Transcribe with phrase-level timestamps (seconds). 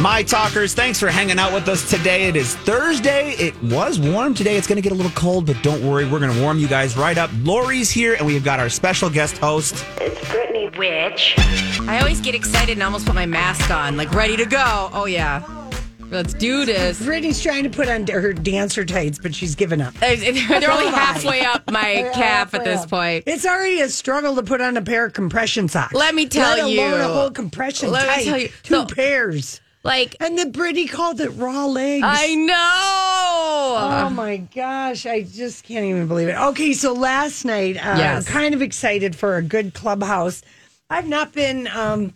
[0.00, 2.28] My talkers, thanks for hanging out with us today.
[2.28, 3.32] It is Thursday.
[3.32, 4.56] It was warm today.
[4.56, 6.08] It's going to get a little cold, but don't worry.
[6.08, 7.30] We're going to warm you guys right up.
[7.42, 9.84] Lori's here, and we've got our special guest host.
[10.00, 11.34] It's Brittany Witch.
[11.88, 14.88] I always get excited and almost put my mask on, like ready to go.
[14.92, 15.42] Oh, yeah.
[16.10, 17.04] Let's do this.
[17.04, 19.94] Brittany's trying to put on her dancer tights, but she's given up.
[19.94, 23.24] They're only halfway up my calf at this point.
[23.26, 25.92] It's already a struggle to put on a pair of compression socks.
[25.92, 26.80] Let me tell Let you.
[26.82, 28.48] alone a whole compression Let me tell you.
[28.62, 29.60] Two So- pairs.
[29.84, 32.04] Like, And then Brittany called it raw legs.
[32.06, 34.06] I know.
[34.06, 36.36] Oh my gosh, I just can't even believe it.
[36.36, 38.26] Okay, so last night, uh, Yes.
[38.26, 40.42] kind of excited for a good clubhouse.
[40.90, 42.12] I've not been, um,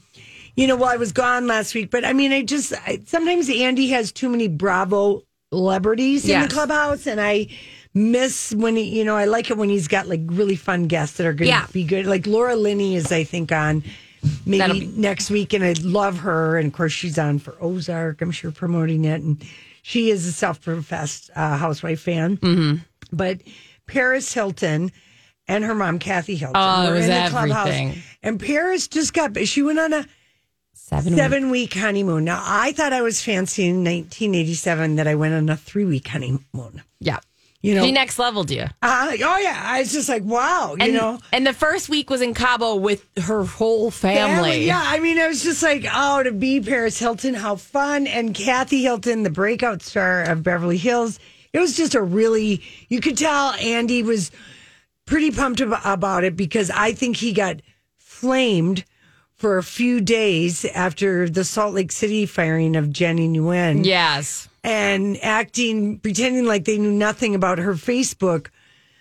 [0.56, 3.48] you know, well, I was gone last week, but I mean, I just I, sometimes
[3.48, 6.48] Andy has too many Bravo celebrities in Yes.
[6.48, 7.48] the clubhouse, and I
[7.94, 11.18] miss when he, you know, I like it when he's got like really fun guests
[11.18, 11.66] that are going to Yeah.
[11.72, 12.06] be good.
[12.06, 13.84] Like Laura Linney is, I think, on.
[14.46, 16.56] Maybe That'll be- next week, and I love her.
[16.58, 18.20] And of course, she's on for Ozark.
[18.22, 19.42] I'm sure promoting it, and
[19.82, 22.36] she is a self-professed uh, housewife fan.
[22.38, 22.76] Mm-hmm.
[23.12, 23.40] But
[23.86, 24.92] Paris Hilton
[25.48, 27.96] and her mom, Kathy Hilton, Oh, were in the clubhouse.
[28.22, 30.06] And Paris just got, she went on a
[30.74, 31.14] Seven.
[31.16, 32.24] seven week honeymoon.
[32.24, 36.08] Now, I thought I was fancy in 1987 that I went on a three week
[36.08, 36.82] honeymoon.
[37.00, 37.18] Yeah.
[37.62, 38.62] You know, She next leveled you.
[38.62, 39.62] uh, oh, yeah.
[39.64, 41.20] I was just like, wow, you and, know.
[41.32, 44.66] and the first week was in Cabo with her whole family.
[44.66, 48.08] Yeah, I mean, I was just like, oh, to be Paris Hilton, how fun.
[48.08, 51.20] And Kathy Hilton, the breakout star of Beverly Hills.
[51.52, 54.32] It was just a really, you could tell Andy was
[55.06, 57.60] pretty pumped ab- about it because I think he got
[57.96, 58.84] flamed
[59.42, 64.48] for a few days after the Salt Lake City firing of Jennie Nguyen Yes.
[64.62, 68.46] and acting, pretending like they knew nothing about her Facebook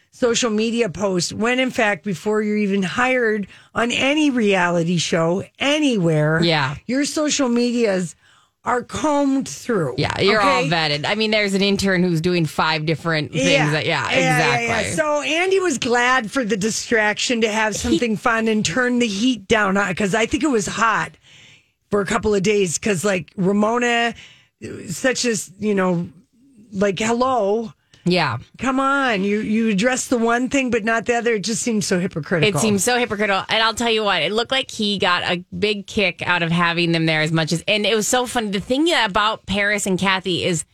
[0.09, 6.41] social media post, when in fact, before you're even hired on any reality show anywhere,
[6.43, 6.73] Yeah.
[6.87, 8.15] your social medias
[8.63, 9.95] are combed through.
[9.97, 11.05] Yeah, you're all vetted.
[11.05, 13.71] I mean, there's an intern who's doing five different things.
[13.71, 14.91] That, yeah, exactly.
[14.91, 19.47] So Andy was glad for the distraction to have something fun and turn the heat
[19.47, 21.11] down because I think it was hot
[21.89, 24.13] for a couple of days because like Ramona,
[24.87, 26.07] such as you know,
[26.71, 27.73] like hello.
[28.05, 28.37] Yeah.
[28.57, 31.33] Come on, you you address the one thing but not the other.
[31.35, 32.57] It just seems so hypocritical.
[32.57, 33.43] It seems so hypocritical.
[33.49, 36.51] And I'll tell you what, it looked like he got a big kick out of
[36.51, 38.49] having them there as much as, and it was so funny.
[38.49, 40.65] The thing about Paris and Kathy is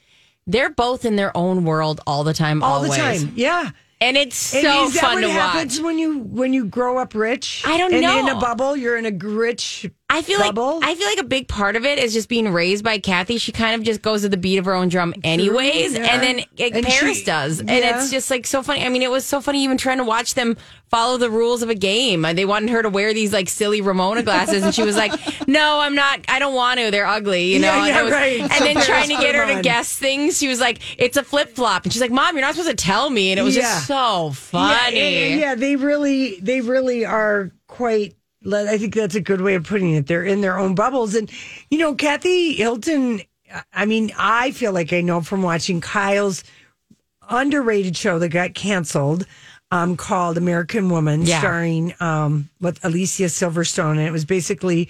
[0.45, 2.91] they're both in their own world all the time, all always.
[2.91, 3.33] the time.
[3.35, 3.71] Yeah.
[3.99, 5.85] And it's so And is that fun what to happens watch.
[5.85, 7.63] when you when you grow up rich?
[7.65, 8.19] I don't and know.
[8.19, 9.89] In a bubble, you're in a rich.
[10.09, 10.79] I feel bubble?
[10.79, 13.37] like I feel like a big part of it is just being raised by Kathy.
[13.37, 16.05] She kind of just goes to the beat of her own drum, anyways, yeah.
[16.13, 17.97] and then it, And Paris she- does, and yeah.
[18.01, 18.85] it's just like so funny.
[18.85, 20.55] I mean, it was so funny even trying to watch them
[20.89, 22.21] follow the rules of a game.
[22.21, 25.11] They wanted her to wear these like silly Ramona glasses, and she was like,
[25.47, 26.21] "No, I'm not.
[26.29, 26.89] I don't want to.
[26.89, 28.39] They're ugly." You know, Yeah, and, yeah, it was- right.
[28.41, 31.53] and then trying to get her to guess things, she was like, "It's a flip
[31.53, 33.63] flop," and she's like, "Mom, you're not supposed to tell me," and it was Yeah.
[33.63, 35.37] just so funny.
[35.37, 38.13] Yeah, they really, they really are quite.
[38.45, 40.07] I think that's a good way of putting it.
[40.07, 41.29] They're in their own bubbles, and
[41.69, 43.21] you know, Kathy Hilton.
[43.73, 46.43] I mean, I feel like I know from watching Kyle's
[47.29, 49.25] underrated show that got canceled,
[49.71, 51.39] um, called American Woman, Yeah.
[51.39, 54.89] starring um, with Alicia Silverstone, and it was basically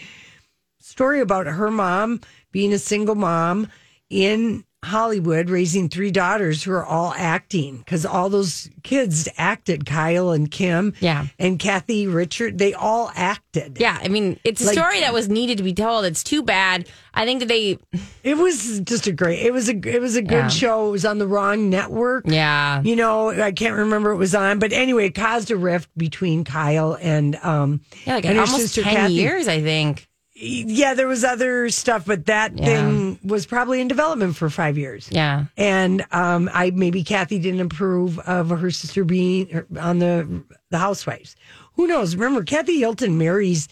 [0.80, 2.22] story about her mom
[2.52, 3.68] being a single mom
[4.10, 9.86] in Hollywood, raising three daughters who are all acting because all those kids acted.
[9.86, 11.28] Kyle and Kim, Yeah.
[11.38, 13.78] and Kathy Richard, they all acted.
[13.80, 16.06] Yeah, I mean, it's a Like- story that was needed to be told.
[16.06, 16.88] It's too bad.
[17.14, 17.78] I think that they,
[18.24, 19.40] It was just a great.
[19.40, 20.48] It was a it was a good Yeah.
[20.50, 20.88] show.
[20.90, 22.26] It was on the wrong network.
[22.28, 25.90] yeah, You know, I can't remember it was on, but anyway, it caused a rift
[25.98, 29.14] between Kyle and um yeah, like and almost sister ten Kathy.
[29.16, 30.07] years, I think.
[30.40, 32.66] Yeah, there was other stuff, but that Yeah.
[32.66, 35.10] thing was probably in development for five years.
[35.12, 40.78] Yeah, and um, I maybe Kathy didn't approve of her sister being on the the
[40.78, 41.36] Housewives.
[41.74, 42.16] Who knows?
[42.16, 43.68] Remember, Kathy Hilton marries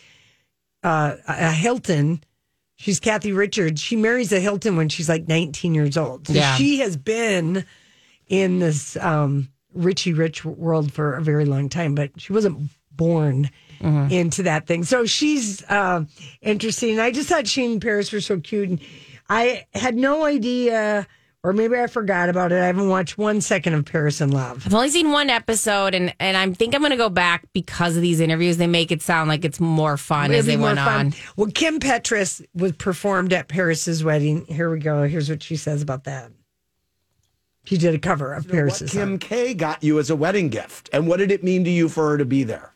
[0.84, 2.24] uh, a Hilton
[2.78, 3.80] She's Kathy Richards.
[3.82, 6.28] She marries a Hilton when she's like 19 years old.
[6.28, 6.56] So Yeah.
[6.58, 7.64] she has been
[8.28, 13.50] in this um, Richie Rich world for a very long time, but she wasn't born
[14.10, 14.84] into that thing.
[14.84, 16.06] So she's uh,
[16.42, 17.00] interesting.
[17.00, 18.70] I just thought she and Paris were so cute.
[18.70, 18.80] And
[19.30, 21.06] I had no idea,
[21.44, 22.60] or maybe I forgot about it.
[22.62, 24.64] I haven't watched one second of Paris in Love.
[24.66, 27.96] I've only seen one episode, and and I think I'm going to go back because
[27.96, 28.58] of these interviews.
[28.58, 31.08] They make it sound like it's more fun It'd as they went fun.
[31.08, 31.14] on.
[31.36, 34.46] Well, Kim Petras was performed at Paris's wedding.
[34.48, 35.04] Here we go.
[35.04, 36.32] Here's what she says about that.
[37.66, 38.92] She did a cover of What Paris's.
[38.92, 39.18] Kim song.
[39.20, 42.10] K got you as a wedding gift, and what did it mean to you for
[42.10, 42.72] her to be there?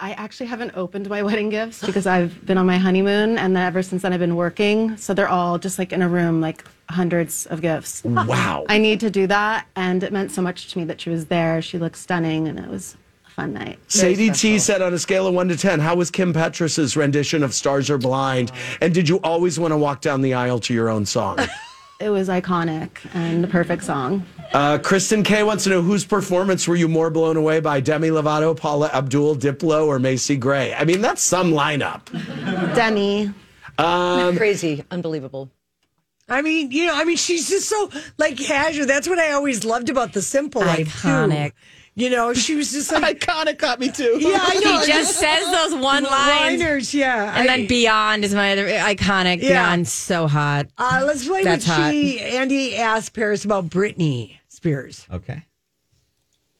[0.00, 3.64] I actually haven't opened my wedding gifts because I've been on my honeymoon and then
[3.64, 4.96] ever since then I've been working.
[4.96, 8.02] So they're all just like in a room, like hundreds of gifts.
[8.04, 8.64] Wow.
[8.68, 9.66] I need to do that.
[9.76, 11.62] And it meant so much to me that she was there.
[11.62, 12.96] She looked stunning and it was
[13.26, 13.78] a fun night.
[13.90, 16.96] Very Sadie T said on a scale of one to 10, how was Kim Petras's
[16.96, 18.50] rendition of Stars Are Blind?
[18.80, 21.38] And did you always want to walk down the aisle to your own song?
[22.00, 24.26] It was iconic and the perfect song.
[24.52, 27.80] Uh, Kristen K wants to know whose performance were you more blown away by?
[27.80, 30.74] Demi Lovato, Paula Abdul, Diplo, or Macy Gray?
[30.74, 32.06] I mean, that's some lineup.
[32.74, 33.32] Demi.
[34.36, 35.50] Crazy, unbelievable.
[36.28, 38.86] I mean, you know, I mean, she's just so like casual.
[38.86, 41.50] That's what I always loved about the Simple Life too.
[41.96, 42.02] Iconic.
[42.02, 44.18] You know, she was just like, Iconic got me too.
[44.20, 44.80] yeah, I know.
[44.80, 46.60] He just says those one lines.
[46.60, 47.32] liners, yeah.
[47.38, 49.40] And I- then Beyond is my other iconic.
[49.42, 49.48] Yeah.
[49.64, 50.66] Beyond so hot.
[50.78, 51.90] uh, let's play That's what hot.
[51.92, 55.06] she Andy asked Paris about Britney Spears.
[55.12, 55.44] Okay.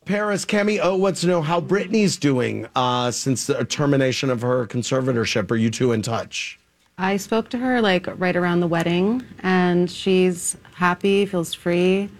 [0.05, 4.67] Paris, Cami O wants to know how Britney's doing uh, since the termination of her
[4.67, 5.51] conservatorship.
[5.51, 6.59] Are you two in touch?
[6.99, 12.11] I spoke to her like right around the wedding and she's happy, feels free,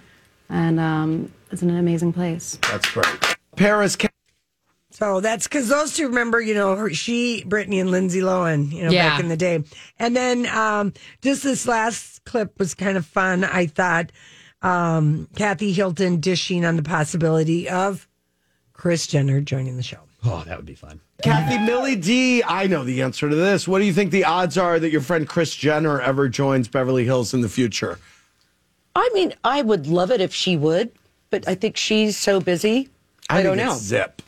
[0.49, 2.57] and um, is in an amazing place.
[2.69, 3.37] That's great.
[3.55, 4.09] Paris, Cam-
[4.91, 8.83] So that's because those two remember, you know, her, she, Brittany, and Lindsay Lohan, you
[8.83, 9.09] know, Yeah.
[9.09, 9.63] back in the day.
[9.99, 13.43] And then um, just this last clip was kind of fun.
[13.43, 14.11] I thought
[14.61, 18.07] um, Kathy Hilton dishing on the possibility of
[18.73, 19.99] Kris Jenner joining the show.
[20.23, 20.99] Oh, that would be fun.
[21.21, 22.43] Kathy Millie D.
[22.43, 23.67] I know the answer to this.
[23.67, 27.05] What do you think the odds are that your friend Kris Jenner ever joins Beverly
[27.05, 27.99] Hills in the future?
[28.95, 30.91] I mean, I would love it if she would,
[31.29, 32.89] but I think she's so busy.
[33.29, 33.75] I, don't know.
[33.75, 34.21] Zip.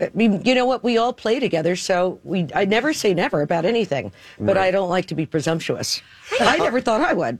[0.00, 0.84] I mean, you know what?
[0.84, 2.48] We all play together, so we.
[2.54, 6.02] I never say never about anything, but I don't like to be presumptuous.
[6.40, 7.38] I never thought I would.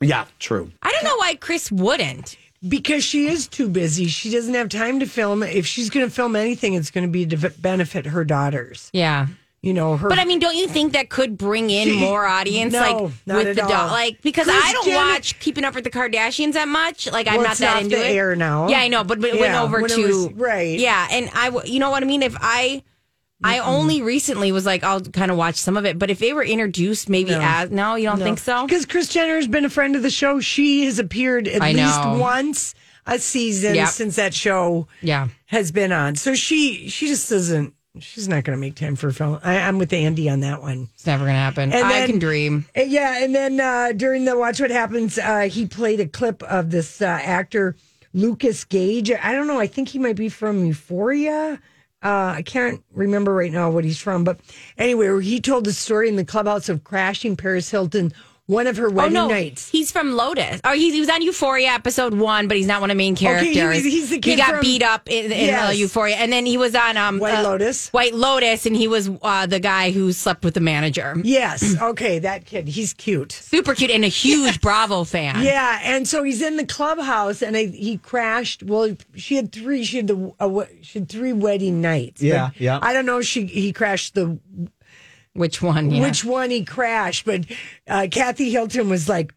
[0.00, 0.72] Yeah, true.
[0.82, 2.36] I don't know why Kris wouldn't.
[2.66, 4.06] Because she is too busy.
[4.06, 5.42] She doesn't have time to film.
[5.42, 8.88] If she's going to film anything, it's going to be to benefit her daughters.
[8.92, 9.26] Yeah.
[9.62, 10.08] You know, her.
[10.08, 12.72] But I mean, don't you think that could bring in She- more audience?
[12.72, 15.90] No, like not with the dog, like because I don't watch Keeping Up with the
[15.90, 17.10] Kardashians that much.
[17.10, 18.16] Like I'm not that into the it.
[18.16, 18.68] air now.
[18.68, 20.76] Yeah, I know, but, but it went over to was- right.
[20.78, 22.24] Yeah, and I, you know what I mean.
[22.24, 22.82] If I,
[23.44, 25.96] I only recently was like, I'll kind of watch some of it.
[25.96, 28.66] But if they were introduced, maybe as no, you don't think so?
[28.66, 30.40] Because Kris Jenner has been a friend of the show.
[30.40, 32.18] She has appeared at I least know.
[32.18, 32.74] once
[33.06, 33.88] a season Yep.
[33.90, 35.28] since that show Yeah.
[35.46, 36.16] has been on.
[36.16, 37.74] So she she just doesn't.
[37.98, 39.38] She's not going to make time for a film.
[39.44, 40.88] I, I'm with Andy on that one.
[40.94, 41.72] It's never gonna happen.
[41.72, 42.64] And I then- can dream.
[42.76, 46.42] Uh, Yeah, and then uh, during the Watch What Happens, uh, he played a clip
[46.44, 47.76] of this uh, actor
[48.14, 49.10] Lucas Gage.
[49.10, 49.60] I don't know.
[49.60, 51.60] I think he might be from Euphoria.
[52.02, 54.40] Uh, I can't remember right now what he's from, but
[54.78, 58.12] anyway, he told the story in the clubhouse of crashing Paris Hilton
[58.52, 59.68] one of her Oh wedding no, nights.
[59.70, 60.60] he's from Lotus.
[60.64, 63.14] Or he, he was on Euphoria episode one, but he's not one of the main
[63.14, 63.82] Okay, characters.
[63.84, 65.78] he he's the He got from- beat up in, in uh, Yes.
[65.78, 67.88] Euphoria, and then he was on um, White uh, Lotus?
[67.90, 71.16] White Lotus, and he was uh, the guy who slept with the manager.
[71.24, 71.76] Yes.
[71.92, 72.68] Okay, that kid.
[72.68, 73.32] He's cute.
[73.32, 75.42] Super cute and a huge Bravo fan.
[75.42, 78.62] Yeah, and so he's in the clubhouse, and I, he crashed.
[78.62, 79.82] Well, she had three.
[79.84, 82.22] She had the a, we- she had three wedding nights.
[82.22, 82.78] Yeah, yeah.
[82.82, 83.18] I don't know.
[83.18, 84.38] if She he crashed the
[85.34, 85.90] Which one?
[85.90, 86.02] Yeah.
[86.02, 87.46] which one he crashed, but
[87.88, 89.32] uh, Kathy Hilton was like,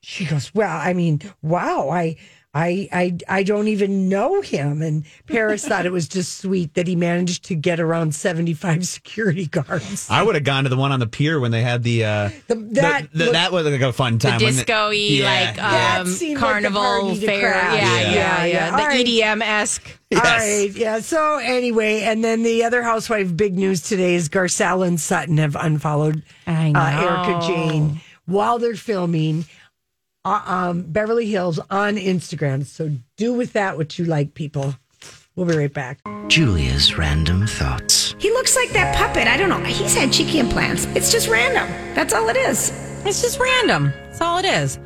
[0.00, 2.16] she goes, "Well, I mean, wow, I."
[2.54, 4.80] I, I I don't even know him.
[4.80, 9.46] And Paris thought it was just sweet that he managed to get around 75 security
[9.46, 10.08] guards.
[10.10, 12.30] I would have gone to the one on the pier when they had the, uh,
[12.48, 14.40] The- the- that the- looked- that was like a fun time.
[14.40, 17.52] when they- disco-y, Yeah, like That um, seemed like carnival fair.
[17.52, 17.74] crash.
[17.82, 18.00] Yeah, Yeah.
[18.00, 18.44] yeah, yeah.
[18.46, 18.70] Yeah.
[18.70, 19.06] The right.
[19.06, 19.98] EDM esque.
[20.10, 20.24] Yes.
[20.24, 21.00] All right, yeah.
[21.00, 25.54] So anyway, and then the other housewife big news today is Garcelle and Sutton have
[25.54, 26.80] unfollowed I know.
[26.80, 29.44] Uh, Erika Jayne while they're filming
[30.28, 32.64] uh, um, Beverly Hills on Instagram.
[32.66, 34.74] So do with that what you like, people.
[35.34, 36.00] We'll be right back.
[36.26, 38.14] Julia's random thoughts.
[38.18, 39.28] He looks like that puppet.
[39.28, 39.62] I don't know.
[39.62, 40.84] He's had cheeky implants.
[40.96, 41.68] It's just random.
[41.94, 42.70] That's all it is.
[43.06, 43.92] It's just random.
[44.08, 44.78] That's all it is.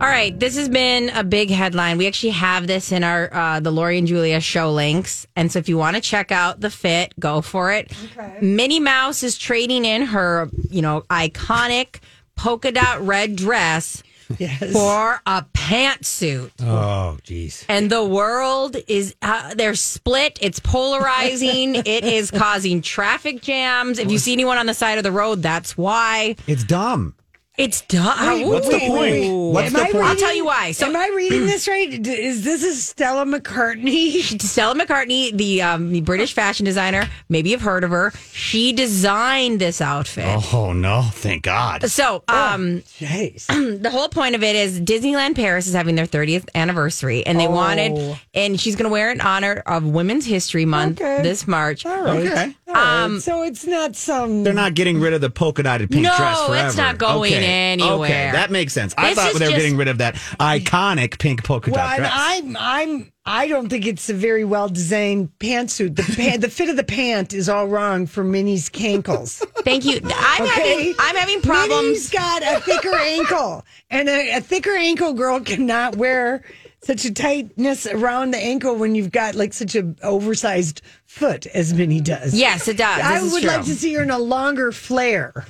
[0.00, 1.96] All right, this has been a big headline.
[1.96, 5.60] We actually have this in our uh, the Lori and Julia show links, and so
[5.60, 7.92] if you want to check out the fit, go for it.
[8.40, 12.00] Minnie Mouse is trading in her, you know, iconic
[12.34, 14.02] polka dot red dress
[14.38, 14.72] Yes.
[14.72, 16.50] for a pantsuit.
[16.60, 17.64] Oh, jeez.
[17.68, 20.38] And the world is, uh, they're split.
[20.40, 21.74] It's polarizing.
[21.86, 23.98] it is causing traffic jams.
[23.98, 26.36] If you see anyone on the side of the road, that's why.
[26.46, 27.14] It's dumb.
[27.58, 28.48] It's done.
[28.48, 29.30] what's the point?
[29.52, 30.04] What's Am the I point?
[30.04, 30.72] I'll tell you why.
[30.72, 32.02] So, Am I reading this right?
[32.02, 34.22] D- Is this a Stella McCartney?
[34.42, 38.10] Stella McCartney, the, um, the British fashion designer, maybe you've heard of her.
[38.32, 40.24] She designed this outfit.
[40.54, 41.02] Oh, no.
[41.12, 41.90] Thank God.
[41.90, 43.46] So, um, Jeez.
[43.82, 47.46] the whole point of it is Disneyland Paris is having their 30th anniversary, and they
[47.48, 47.50] Oh.
[47.50, 51.20] wanted, and she's going to wear it in honor of Women's History Month Okay.
[51.22, 51.84] this March.
[51.84, 52.26] All right.
[52.26, 52.54] Okay.
[52.68, 53.02] All right.
[53.04, 54.42] Um, so it's not some.
[54.42, 56.18] They're not getting rid of the polka dotted pink dress.
[56.18, 57.41] No, dress it's not going okay.
[57.44, 57.94] Anywhere.
[58.08, 58.94] Okay, that makes sense.
[58.96, 61.92] I This thought they were just- getting rid of that iconic pink polka Well, dot
[61.98, 62.12] and dress.
[62.14, 65.94] I'm I'm I don't think it's a very well designed pantsuit.
[65.96, 69.38] The pa- the fit of the pant is all wrong for Minnie's cankles.
[69.64, 70.00] Thank you.
[70.04, 70.70] I'm Okay.
[70.70, 72.10] having I'm having Minnie's problems.
[72.10, 76.42] got a thicker ankle, and a, a thicker ankle girl cannot wear
[76.84, 81.72] such a tightness around the ankle when you've got like such a oversized foot as
[81.72, 82.34] Minnie does.
[82.34, 83.00] Yes, it does.
[83.00, 83.50] I This would true.
[83.52, 85.46] like to see her in a longer flare.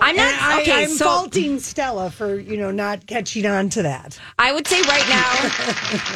[0.00, 0.82] I'm not And I, okay.
[0.84, 4.18] I'm so faulting Stella for you know not catching on to that.
[4.38, 5.24] I would say right now,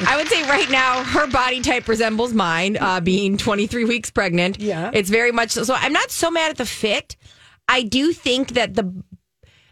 [0.09, 4.59] I would say right now, her body type resembles mine, uh, being 23 weeks pregnant.
[4.59, 4.90] Yeah.
[4.92, 5.64] it's very much so.
[5.64, 7.16] So I'm not so mad at the fit.
[7.68, 8.92] I do think that the,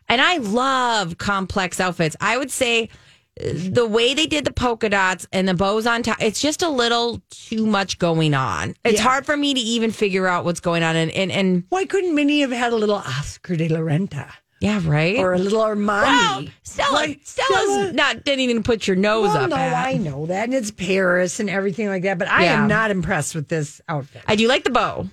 [0.08, 2.16] and I love complex outfits.
[2.20, 2.88] I would say
[3.36, 6.68] the way they did the polka dots and the bows on top, it's just a
[6.68, 8.74] little too much going on.
[8.84, 9.02] It's Yeah.
[9.02, 10.94] hard for me to even figure out what's going on.
[10.94, 14.30] And, and, and Why couldn't Minnie have had a little Oscar de la Renta
[14.64, 15.18] yeah, right.
[15.18, 16.02] or a little Armani?
[16.02, 19.50] well, Stella, Why- Stella's Stella- not didn't even put your nose Well, up.
[19.50, 19.87] no, at.
[19.87, 22.18] I know that, and it's Paris and everything like that.
[22.18, 22.62] But I Yeah.
[22.62, 24.23] am not impressed with this outfit.
[24.26, 25.06] I do like the bow.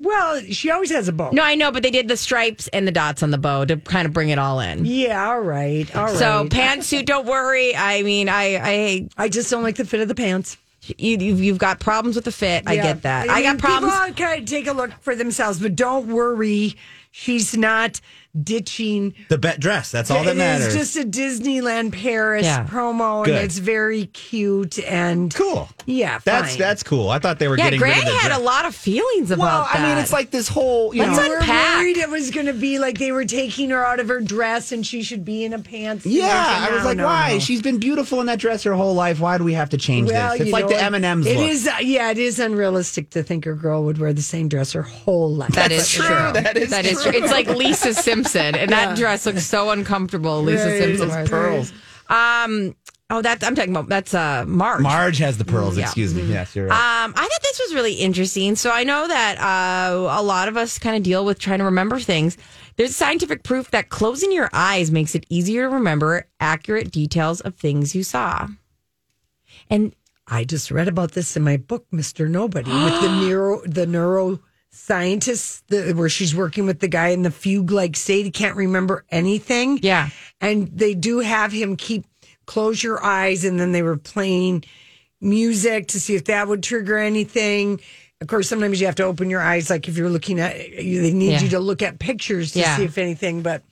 [0.00, 1.30] Well, she always has a bow.
[1.32, 3.76] No, I know, but they did the stripes and the dots on the bow to
[3.76, 4.84] kind of bring it all in.
[4.84, 6.16] Yeah, all right, all right.
[6.16, 7.76] So pantsuit, don't worry.
[7.76, 10.56] I mean, I, I, I just don't like the fit of the pants.
[10.98, 12.64] you, you've, you've got problems with the fit.
[12.66, 13.28] I get that.
[13.30, 13.94] I I, got problems.
[13.94, 16.76] People kind of take a look for themselves, but don't worry.
[17.10, 18.00] She's not
[18.42, 19.14] ditching.
[19.28, 19.90] the bet dress.
[19.90, 20.74] That's all that matters.
[20.74, 22.64] It is just a Disneyland Paris Yeah.
[22.66, 23.34] promo, Good.
[23.34, 25.68] and it's very cute and cool.
[25.86, 26.58] Yeah, That's fine.
[26.58, 27.10] that's cool.
[27.10, 28.38] I thought they were yeah, getting Greg rid of the had dress.
[28.38, 31.22] a lot of feelings about Well, I mean, it's like this whole, you Let's know.
[31.24, 34.08] We were worried it was going to be like they were taking her out of
[34.08, 36.06] her dress and she should be in a pants.
[36.06, 37.32] yeah, I was No, like, no, why?
[37.34, 37.38] no.
[37.38, 39.20] She's been beautiful in that dress her whole life.
[39.20, 40.42] Why do we have to change Well, this?
[40.42, 41.50] It's like know, the M and M's It look.
[41.50, 44.72] is, uh, yeah, it is unrealistic to think a girl would wear the same dress
[44.72, 45.50] her whole life.
[45.52, 46.04] that is true.
[46.06, 47.12] That is That is true.
[47.12, 48.23] It's like Lisa Simpson,
[48.56, 50.42] and that dress looks so uncomfortable.
[50.42, 50.78] Lisa Right.
[50.78, 51.72] Simpson Those pearls.
[52.08, 52.74] Um.
[53.10, 53.88] Oh, that's I'm talking about.
[53.88, 54.80] That's uh March.
[54.80, 55.76] Marge has the pearls.
[55.76, 55.84] Yeah.
[55.84, 56.22] Excuse me.
[56.22, 57.04] Yes, you're right.
[57.04, 58.56] Um, I thought this was really interesting.
[58.56, 61.64] So I know that uh, a lot of us kind of deal with trying to
[61.66, 62.36] remember things.
[62.76, 67.54] There's scientific proof that closing your eyes makes it easier to remember accurate details of
[67.54, 68.48] things you saw.
[69.70, 69.94] And
[70.26, 72.28] I just read about this in my book, Mr.
[72.28, 73.86] Nobody, with the neuro the
[74.74, 78.24] neuroscientist the, where she's working with the guy in the fugue like state.
[78.24, 79.78] He can't remember anything.
[79.82, 80.10] Yeah.
[80.40, 82.04] And they do have him keep
[82.46, 84.64] close your eyes and then they were playing
[85.20, 87.80] music to see if that would trigger anything.
[88.20, 91.12] Of course, sometimes you have to open your eyes, like if you're looking at, they
[91.12, 91.40] need Yeah.
[91.42, 92.76] you to look at pictures to Yeah.
[92.76, 93.42] see if anything.
[93.42, 93.62] But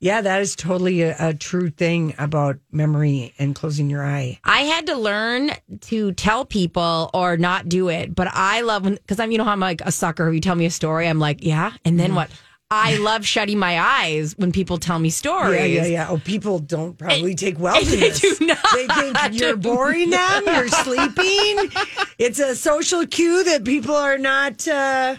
[0.00, 4.38] yeah, that is totally a, a true thing about memory and closing your eye.
[4.44, 5.50] I had to learn
[5.82, 8.14] to tell people or not do it.
[8.14, 10.28] But I love because I'm, you know, how I'm like a sucker.
[10.28, 11.72] If you tell me a story, I'm like, yeah.
[11.84, 12.30] And then what?
[12.70, 15.58] I love shutting my eyes when people tell me stories.
[15.58, 16.06] Yeah, yeah, yeah.
[16.10, 18.20] Oh, people don't probably take well to they this.
[18.20, 18.58] do not.
[18.74, 20.44] They think you're boring them.
[20.46, 21.72] You're sleeping.
[22.18, 24.68] It's a social cue that people are not.
[24.68, 25.16] Uh,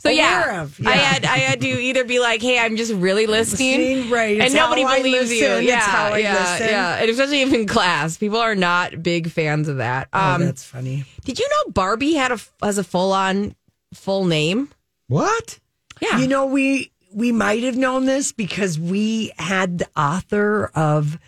[0.00, 0.80] So yeah, of.
[0.86, 4.40] I had I had to either be like, "Hey, I'm just really listening," Listening, right.
[4.40, 5.48] and nobody believes you.
[5.48, 5.64] listen.
[5.66, 6.68] Yeah, yeah, listen.
[6.68, 6.96] yeah.
[7.00, 10.08] And especially if in class, people are not big fans of that.
[10.12, 11.04] oh, Um, that's funny.
[11.24, 13.56] did you know Barbie had a has a full on
[13.92, 14.68] full name?
[15.08, 15.58] what?
[16.00, 21.18] Yeah, You know, we we might have known this because we had the author of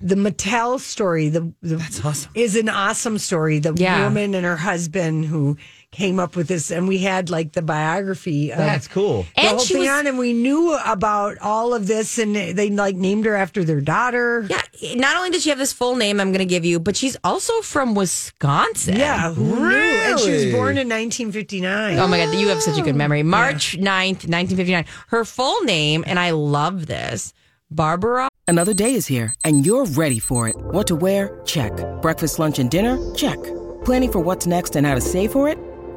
[0.00, 1.28] the Mattel story.
[1.30, 2.30] The, the That's awesome.
[2.34, 3.58] is an awesome story.
[3.58, 4.04] The Yeah.
[4.04, 5.56] woman and her husband who
[5.92, 8.50] came up with this, and we had like the biography.
[8.52, 9.22] Of, That's cool.
[9.34, 12.34] the And whole she thing was- on, and we knew about all of this, and
[12.36, 14.46] they like named her after their daughter.
[14.48, 14.62] yeah.
[14.94, 17.16] Not only does she have this full name, I'm going to give you, but she's
[17.24, 18.96] also from Wisconsin.
[18.96, 19.76] Yeah, who knew?
[19.76, 21.98] And she was born in 1959.
[21.98, 23.22] Oh my God, you have such a good memory.
[23.22, 24.84] March 9th, 1959.
[25.08, 27.32] Her full name, and I love this,
[27.70, 28.28] Barbara.
[28.48, 30.56] Another day is here, and you're ready for it.
[30.56, 31.40] What to wear?
[31.44, 31.72] Check.
[32.00, 32.98] Breakfast, lunch, and dinner?
[33.14, 33.38] Check.
[33.84, 35.58] Planning for what's next and how to save for it?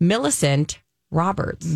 [0.00, 0.80] Millicent
[1.10, 1.66] Roberts.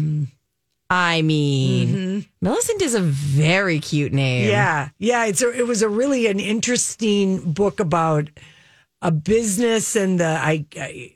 [0.90, 4.48] I mean, Millicent is a very cute name.
[4.48, 5.26] Yeah, yeah.
[5.26, 8.28] It's a, it was a really an interesting book about
[9.02, 11.14] a business and the I, I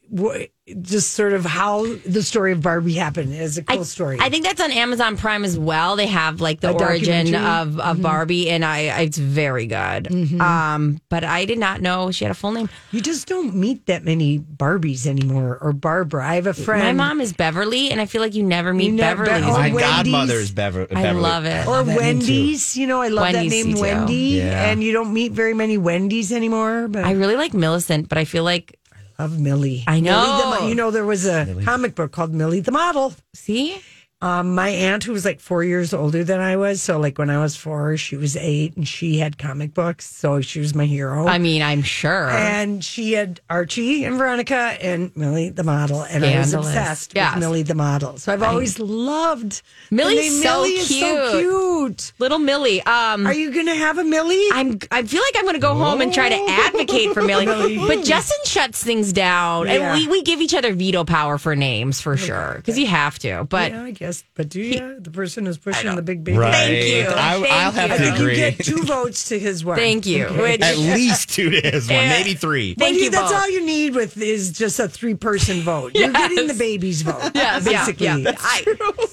[0.82, 4.18] just sort of how the story of Barbie happened is a cool story.
[4.20, 5.96] I think that's on Amazon Prime as well.
[5.96, 7.74] They have like the A origin documentary?
[7.74, 10.08] of, of Barbie, and I it's very good.
[10.40, 12.68] Um, but I did not know she had a full name.
[12.92, 16.26] you just don't meet that many Barbies anymore or Barbara.
[16.28, 16.82] I have a friend.
[16.84, 19.50] My mom is Beverly, and I feel like you never meet You never- Beverly.
[19.50, 19.80] or My Wendy's.
[19.82, 21.06] godmother is Bever- Beverly.
[21.08, 21.66] I love it.
[21.66, 22.00] or that name, too.
[22.04, 23.80] Wendy's, you know, I love Wendy's, that you name, do.
[23.80, 24.14] Wendy.
[24.38, 24.70] Yeah.
[24.70, 26.88] And you don't meet very many Wendy's anymore.
[26.88, 28.77] But I really like Millicent, but I feel like
[29.18, 29.84] love Millie.
[29.86, 30.20] I know.
[30.20, 33.14] Millie the, you know, there was a comic book called Millie the Model.
[33.34, 33.80] see,
[34.20, 37.30] Um, my aunt, who was like four years older than I was, so like when
[37.30, 40.86] I was four, she was eight, and she had comic books, so she was my
[40.86, 41.28] hero.
[41.28, 42.28] I mean, I'm sure.
[42.30, 46.66] and she had Archie and Veronica and Millie the model, and I was Scandalous.
[46.66, 47.34] obsessed Yes.
[47.34, 48.16] with Millie the model.
[48.18, 51.40] So I've always loved the Millie's name so Millie is so cute.
[51.42, 52.12] cute.
[52.18, 52.82] Little Millie.
[52.82, 54.48] Um, Are you gonna have a Millie?
[54.52, 54.80] I'm.
[54.90, 57.46] I feel like I'm going to go home and try to advocate for Millie.
[57.78, 59.94] But Justin shuts things down, Yeah.
[59.94, 63.16] and we, we give each other veto power for names for sure because you have
[63.20, 63.44] to.
[63.48, 64.24] But yeah, I guess.
[64.34, 64.98] But do you?
[65.00, 66.38] The person who's pushing the big baby.
[66.38, 66.52] Right.
[66.52, 67.02] Thank you.
[67.14, 67.96] I, Thank I'll have you.
[67.98, 68.36] to You agree.
[68.36, 69.76] get two votes to his one.
[69.76, 70.26] thank you.
[70.26, 72.08] Which, At least two to his one, Yeah.
[72.08, 72.74] maybe three.
[72.76, 73.40] Well, Thank you, you That's both.
[73.40, 75.92] all you need with is just a three person vote.
[75.94, 77.30] You're getting the baby's vote.
[77.34, 78.06] Yes, yeah, basically.
[78.06, 78.34] yeah.
[78.38, 78.64] I,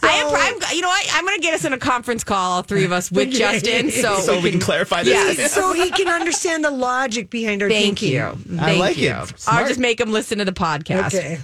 [0.04, 1.08] I am, I'm, you know what?
[1.14, 3.38] I'm going to get us in a conference call, all three of us, with Okay.
[3.38, 5.38] Justin, so, So we can clarify this.
[5.38, 5.52] Yes.
[5.54, 8.14] so he can understand the logic behind our Thank thinking.
[8.14, 8.32] you.
[8.48, 9.12] Thank I like you.
[9.12, 9.34] it.
[9.48, 11.08] I'll just make him listen to the podcast.
[11.16, 11.40] Okay.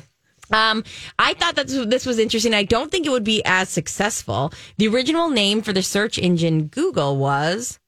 [0.52, 0.84] Um,
[1.20, 2.54] I thought that this- this was interesting.
[2.54, 4.52] I don't think it would be as successful.
[4.78, 7.80] The original name for the search engine Google was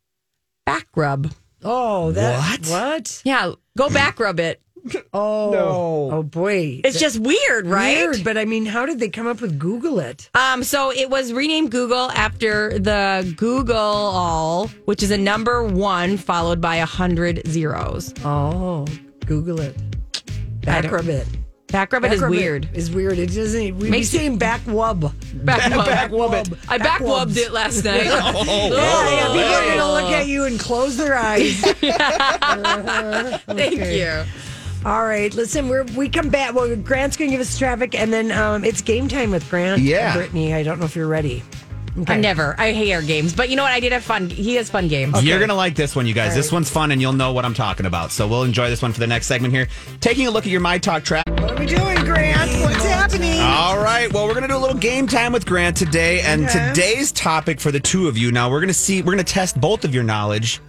[0.67, 1.32] Backrub.
[1.63, 2.67] Oh, that What?
[2.69, 3.21] what?
[3.23, 4.60] Yeah, go backrub it.
[5.13, 7.95] Oh, oh boy, It's just weird, right?
[7.99, 8.21] weird.
[8.26, 10.30] But I mean, how did they come up with Google it?
[10.36, 16.60] Um, so it was renamed Google after the googol, which is a number one followed
[16.60, 18.13] by a hundred zeros.
[18.26, 18.86] Oh,
[19.26, 19.78] Google it.
[20.62, 21.28] Backrub it.
[21.73, 22.69] Backrub it is Backrub weird.
[22.75, 23.17] Is weird.
[23.17, 23.62] It doesn't.
[23.63, 25.12] We be Makes you- saying back wub.
[25.43, 25.86] Backwub.
[26.09, 26.57] Backwub.
[26.69, 27.38] I backwubbed Backwubs.
[27.38, 28.03] it last night.
[28.07, 31.59] Oh, Yeah, yeah, people are gonna look at you and close their eyes.
[33.47, 34.23] Thank you.
[34.86, 36.53] All right, listen, we're we come back.
[36.53, 39.81] Well, Grant's gonna give us traffic, and then um, it's game time with Grant.
[39.81, 40.12] Yeah.
[40.12, 40.53] and Brittany.
[40.53, 41.41] I don't know if you're ready.
[42.08, 42.56] I never.
[42.58, 43.71] I hate our games, but you know what?
[43.71, 44.29] I did have fun.
[44.29, 45.23] He has fun games.
[45.23, 46.34] You're going to like this one, you guys.
[46.36, 48.12] This one's fun, and you'll know what I'm talking about.
[48.12, 49.67] So we'll enjoy this one for the next segment here.
[50.01, 51.27] Taking a look at your My Talk track.
[51.27, 52.51] What are we doing, Grant?
[52.62, 53.39] What's happening?
[53.39, 54.12] All right.
[54.12, 56.21] Well, we're going to do a little game time with Grant today.
[56.21, 56.69] And Okay.
[56.73, 59.34] today's topic for the two of you now, we're going to see, we're going to
[59.34, 60.60] test both of your knowledge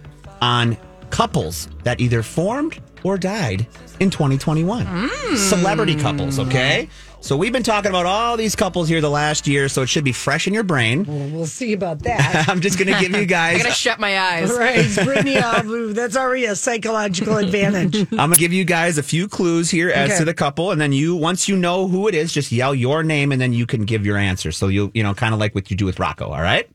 [0.41, 0.77] on
[1.09, 3.65] couples that either formed or died
[3.99, 4.85] in 2021.
[4.85, 5.37] Mm.
[5.37, 6.89] Celebrity couples, okay?
[7.25, 10.03] So we've been talking about all these couples here the last year, so it should
[10.03, 11.05] be fresh in your brain.
[11.05, 12.47] Well, we'll see about that.
[12.47, 13.55] I'm just going to give you guys.
[13.55, 14.51] I'm going to shut my eyes.
[14.51, 17.95] All right, Brittany, uh, that's already a psychological advantage.
[18.11, 20.19] I'm gonna give you guys a few clues here as Okay.
[20.19, 23.01] to the couple, and then you, once you know who it is, just yell your
[23.01, 24.51] name, and then you can give your answer.
[24.51, 26.29] So you, you know, kind of like what you do with Rocco.
[26.29, 26.69] All right.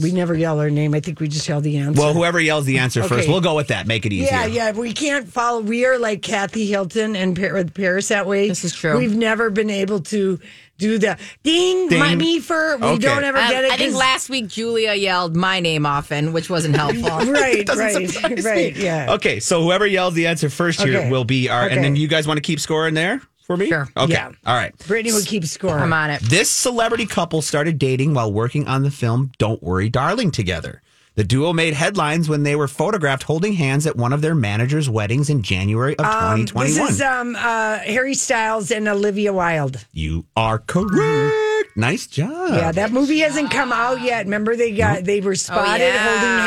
[0.00, 0.92] We never yell our name.
[0.94, 2.00] I think we just yell the answer.
[2.00, 3.28] Well, whoever yells the answer first, Okay.
[3.30, 3.86] we'll go with that.
[3.86, 4.28] Make it easier.
[4.30, 4.70] Yeah, yeah.
[4.72, 5.60] We can't follow.
[5.60, 8.48] We are like Kathy Hilton and Paris that way.
[8.48, 8.98] This is true.
[8.98, 10.40] We've never been able to
[10.76, 12.00] do the ding, Ding.
[12.00, 12.76] my me for.
[12.78, 13.02] We Okay.
[13.02, 13.70] don't ever Um, get it.
[13.70, 17.04] I think last week Julia yelled my name often, which wasn't helpful.
[17.32, 18.76] Right, Doesn't right, right.
[18.76, 18.82] me.
[18.82, 19.12] Yeah.
[19.12, 21.10] Okay, so whoever yells the answer first here Okay.
[21.10, 21.76] will be our, Okay.
[21.76, 23.68] and then you guys want to keep scoring there for me?
[23.68, 23.88] Sure.
[23.96, 24.12] Okay.
[24.14, 24.32] Yeah.
[24.46, 24.76] All right.
[24.86, 25.78] Brittany will keep score.
[25.78, 26.20] I'm on it.
[26.22, 30.80] This celebrity couple started dating while working on the film Don't Worry, Darling together.
[31.16, 34.90] The duo made headlines when they were photographed holding hands at one of their managers'
[34.90, 36.66] weddings in January of Um, 2021.
[36.66, 39.84] This is um, uh, Harry Styles and Olivia Wilde.
[39.92, 41.76] you are correct.
[41.76, 42.50] Nice job.
[42.50, 44.24] Yeah, that movie hasn't come out yet.
[44.26, 46.02] Remember, they got they were spotted yeah.
[46.08, 46.38] holding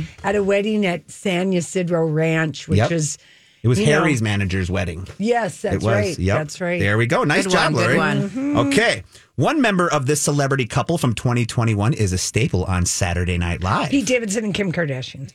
[0.00, 2.90] hands at a wedding at San Ysidro Ranch, which Yep.
[2.92, 3.18] is
[3.64, 5.08] It was you know- Harry's manager's wedding.
[5.18, 5.86] yes, that's it was.
[5.86, 6.18] right.
[6.18, 6.36] Yep.
[6.38, 6.78] That's right.
[6.78, 7.24] There we go.
[7.24, 7.96] Nice Good job, one, good Lori.
[7.96, 8.28] one.
[8.28, 8.56] Mm-hmm.
[8.58, 9.02] Okay.
[9.36, 13.90] One member of this celebrity couple from 2021 is a staple on Saturday Night Live.
[13.90, 15.32] Pete Davidson and Kim Kardashian.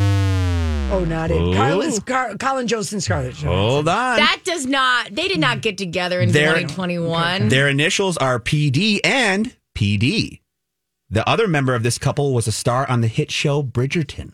[0.00, 1.40] Oh, not it.
[1.40, 1.54] Oh.
[1.54, 3.34] Carlos, Car- Colin Jost and Scarlett.
[3.36, 3.48] Johansson.
[3.48, 4.16] Hold on.
[4.18, 5.14] That does not.
[5.14, 7.48] They did not get together in They're- 2021.
[7.48, 10.40] Their initials are PD and PD.
[11.08, 14.32] The other member of this couple was a star on the hit show Bridgerton.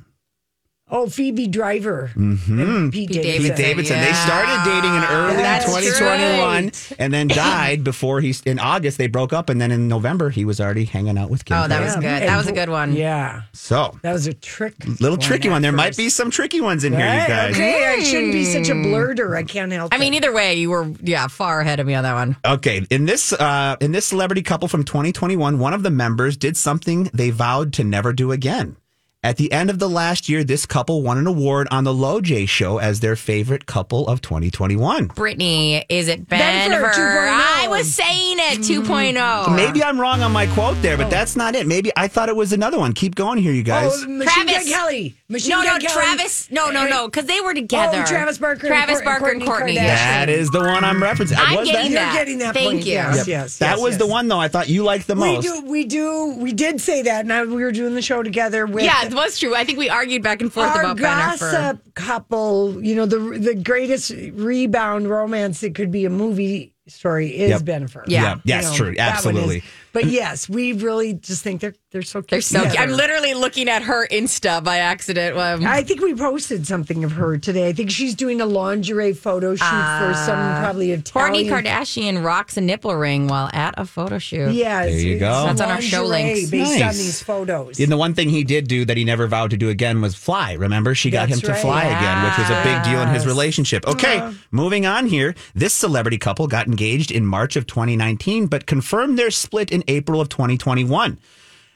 [0.90, 2.10] Oh, Phoebe Driver.
[2.14, 2.60] Mm-hmm.
[2.60, 3.56] And Pete, Pete Davidson.
[3.56, 4.00] Pete Davidson.
[4.00, 6.92] They started dating in early That's 2021 right.
[6.98, 10.44] and then died before he in August they broke up and then in November he
[10.44, 11.58] was already hanging out with Kim.
[11.58, 12.04] Oh, that was good.
[12.04, 12.94] That was a good one.
[12.94, 14.74] Yeah, So, that was a trick.
[15.00, 15.62] little tricky at one.
[15.62, 17.54] There might be some tricky ones in here, you guys.
[17.54, 19.36] Okay, I shouldn't be such a blurter.
[19.36, 19.92] I can't help.
[19.92, 22.36] I mean, either way, you were yeah far ahead of me on that one.
[22.44, 26.56] Okay, in this uh, in this celebrity couple from 2021, one of the members did
[26.56, 28.76] something they vowed to never do again.
[29.24, 32.20] At the end of the last year, this couple won an award on the Low
[32.20, 35.08] J Show as their favorite couple of 2021.
[35.08, 36.92] Brittany, is it Bennifer, Bennifer?
[36.92, 37.28] 2.0.
[37.28, 38.84] I was saying it mm.
[38.84, 39.56] 2.0.
[39.56, 41.10] Maybe I'm wrong on my quote there, but oh.
[41.10, 41.66] that's not it.
[41.66, 42.92] Maybe I thought it was another one.
[42.92, 43.90] Keep going here, you guys.
[43.92, 44.70] Oh, Machine Travis.
[44.70, 45.16] Gun Kelly.
[45.28, 45.86] Machine no, no, Kelly.
[45.88, 46.50] Travis.
[46.52, 48.02] No, no, no, because they were together.
[48.02, 49.74] Oh, Travis Barker and Travis Cour- Barker and Courtney Courtney.
[49.74, 51.38] That is the one I'm referencing.
[51.38, 52.12] I'm was getting You're that?
[52.12, 52.18] that.
[52.18, 52.86] getting that Thank point.
[52.86, 52.92] you.
[52.92, 53.26] Yes, Yep.
[53.26, 54.38] yes, that yes, was the one though.
[54.38, 55.42] I thought you liked the most.
[55.42, 55.64] We most.
[55.64, 57.26] do, we do, we did say that.
[57.26, 59.54] Now we were doing the show together with Yeah, it was true.
[59.54, 61.52] I think we argued back and forth our about Bennifer.
[61.52, 62.82] gossip couple.
[62.84, 67.60] You know, the the greatest rebound romance that could be a movie story is Yep.
[67.62, 68.04] Bennifer.
[68.06, 68.22] Yeah.
[68.22, 68.36] Yeah.
[68.44, 68.94] Yes, You know, true.
[68.96, 69.42] that one is.
[69.42, 69.62] Absolutely.
[69.92, 72.28] But yes, we really just think they're they're so cute.
[72.30, 72.58] They're so.
[72.64, 72.78] together.
[72.78, 75.36] I'm literally looking at her Insta by accident.
[75.38, 77.68] Um, I think we posted something of her today.
[77.68, 81.64] I think she's doing a lingerie photo shoot for some probably Kourtney Italian.
[81.64, 84.52] Kardashian rocks a nipple ring while at a photo shoot.
[84.52, 85.46] Yeah, There you go.
[85.46, 86.50] That's on our show lingerie links.
[86.50, 87.80] based on these photos.
[87.80, 90.14] And the one thing he did do that he never vowed to do again was
[90.14, 90.52] fly.
[90.52, 91.60] Remember, she got That's him to right.
[91.62, 93.86] fly again, which was a big deal in his relationship.
[93.86, 95.34] Okay, moving on here.
[95.54, 100.20] This celebrity couple got engaged in March of 2019, but confirmed their split in April
[100.20, 101.18] of 2021.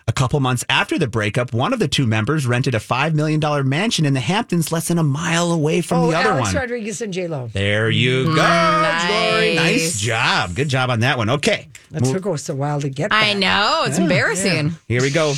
[0.07, 3.41] A couple months after the breakup, one of the two members rented a $5 million
[3.69, 6.63] mansion in the Hamptons less than a mile away from oh, the other Alex one.
[6.63, 7.49] Rodriguez and J Lo.
[7.53, 8.37] There you mm-hmm.
[8.37, 9.55] go, Lori.
[9.57, 9.83] Nice.
[9.83, 10.55] Nice job.
[10.55, 11.31] Good job on that one.
[11.31, 11.69] Okay.
[11.91, 13.11] That took us a while to get.
[13.11, 13.19] There.
[13.19, 14.73] I know it's embarrassing.
[14.87, 15.35] Here we go.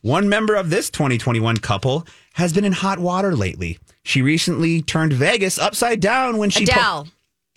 [0.00, 3.78] One member of this 2021 couple has been in hot water lately.
[4.04, 7.08] She recently turned Vegas upside down when she Adele,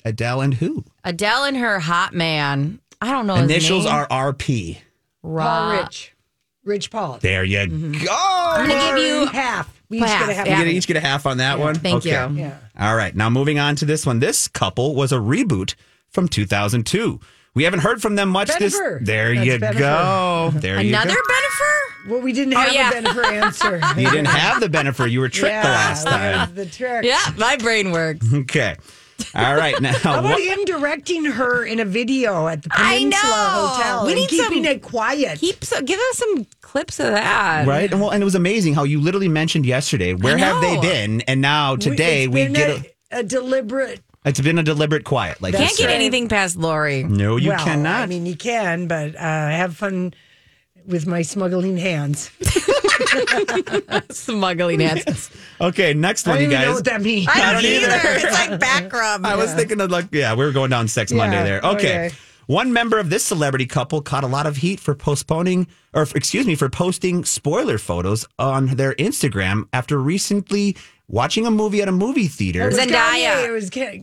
[0.05, 0.85] Adele and who?
[1.03, 2.79] Adele and her hot man.
[3.01, 3.35] I don't know.
[3.35, 3.93] his Initials name.
[3.93, 4.77] are RP.
[5.21, 6.13] Paul Ra- Rich,
[6.63, 7.17] Rich Paul.
[7.21, 8.05] There you Mm-hmm.
[8.05, 8.11] go.
[8.11, 9.71] I'm gonna give you half.
[9.89, 10.45] We Half, each get a half.
[10.47, 10.63] You yeah.
[10.63, 11.75] get- each get a half on that one.
[11.75, 12.11] Thank you.
[12.11, 12.57] Yeah.
[12.79, 13.15] All right.
[13.15, 14.19] Now moving on to this one.
[14.19, 15.75] This couple was a reboot
[16.09, 17.19] from 2002.
[17.53, 18.77] We haven't heard from them much this.
[18.79, 19.05] Bennifer.
[19.05, 19.77] There That's you Bennifer.
[19.79, 20.51] go.
[20.59, 21.21] There you Another go.
[21.21, 22.09] Bennifer.
[22.09, 22.89] Well, we didn't Oh, have yeah.
[22.89, 23.81] a Bennifer answer.
[23.99, 25.09] You didn't have the Bennifer.
[25.09, 26.49] You were tricked yeah, the last that time.
[26.55, 27.03] was the trick.
[27.05, 28.25] Yeah, my brain works.
[28.33, 28.75] Okay.
[29.35, 29.79] All right.
[29.81, 33.67] Now, How about what- him directing her in a video at the I Peninsula know.
[33.67, 35.39] Hotel We and need keeping some- it quiet?
[35.39, 37.67] Keep so, give us some clips of that.
[37.67, 37.91] Right.
[37.91, 41.21] And well, and it was amazing how you literally mentioned yesterday, where have they been?
[41.21, 42.69] And now today It's we been get
[43.11, 44.01] a, a deliberate.
[44.25, 45.41] it's been a deliberate quiet.
[45.41, 45.89] Like Can't get said.
[45.91, 47.03] anything past Lori.
[47.03, 48.01] No, you well, cannot.
[48.01, 50.13] I mean, you can, but uh, have fun
[50.85, 52.31] with my smuggling hands.
[54.11, 55.29] Smuggling hands.
[55.61, 56.75] okay, next I one, don't you even know guys.
[56.75, 57.27] what that means.
[57.27, 57.87] I I don't don't either.
[57.87, 58.27] either.
[58.27, 59.25] It's like back rub.
[59.25, 61.59] I was thinking of like, yeah, we were going down Sex Monday there.
[61.61, 62.05] Okay.
[62.07, 62.11] okay.
[62.47, 66.45] One member of this celebrity couple caught a lot of heat for postponing, or excuse
[66.45, 70.77] me, for posting spoiler photos on their Instagram after recently
[71.07, 72.61] watching a movie at a movie theater.
[72.61, 72.91] It was Zendaya.
[72.91, 73.99] Kanye, It was Ki-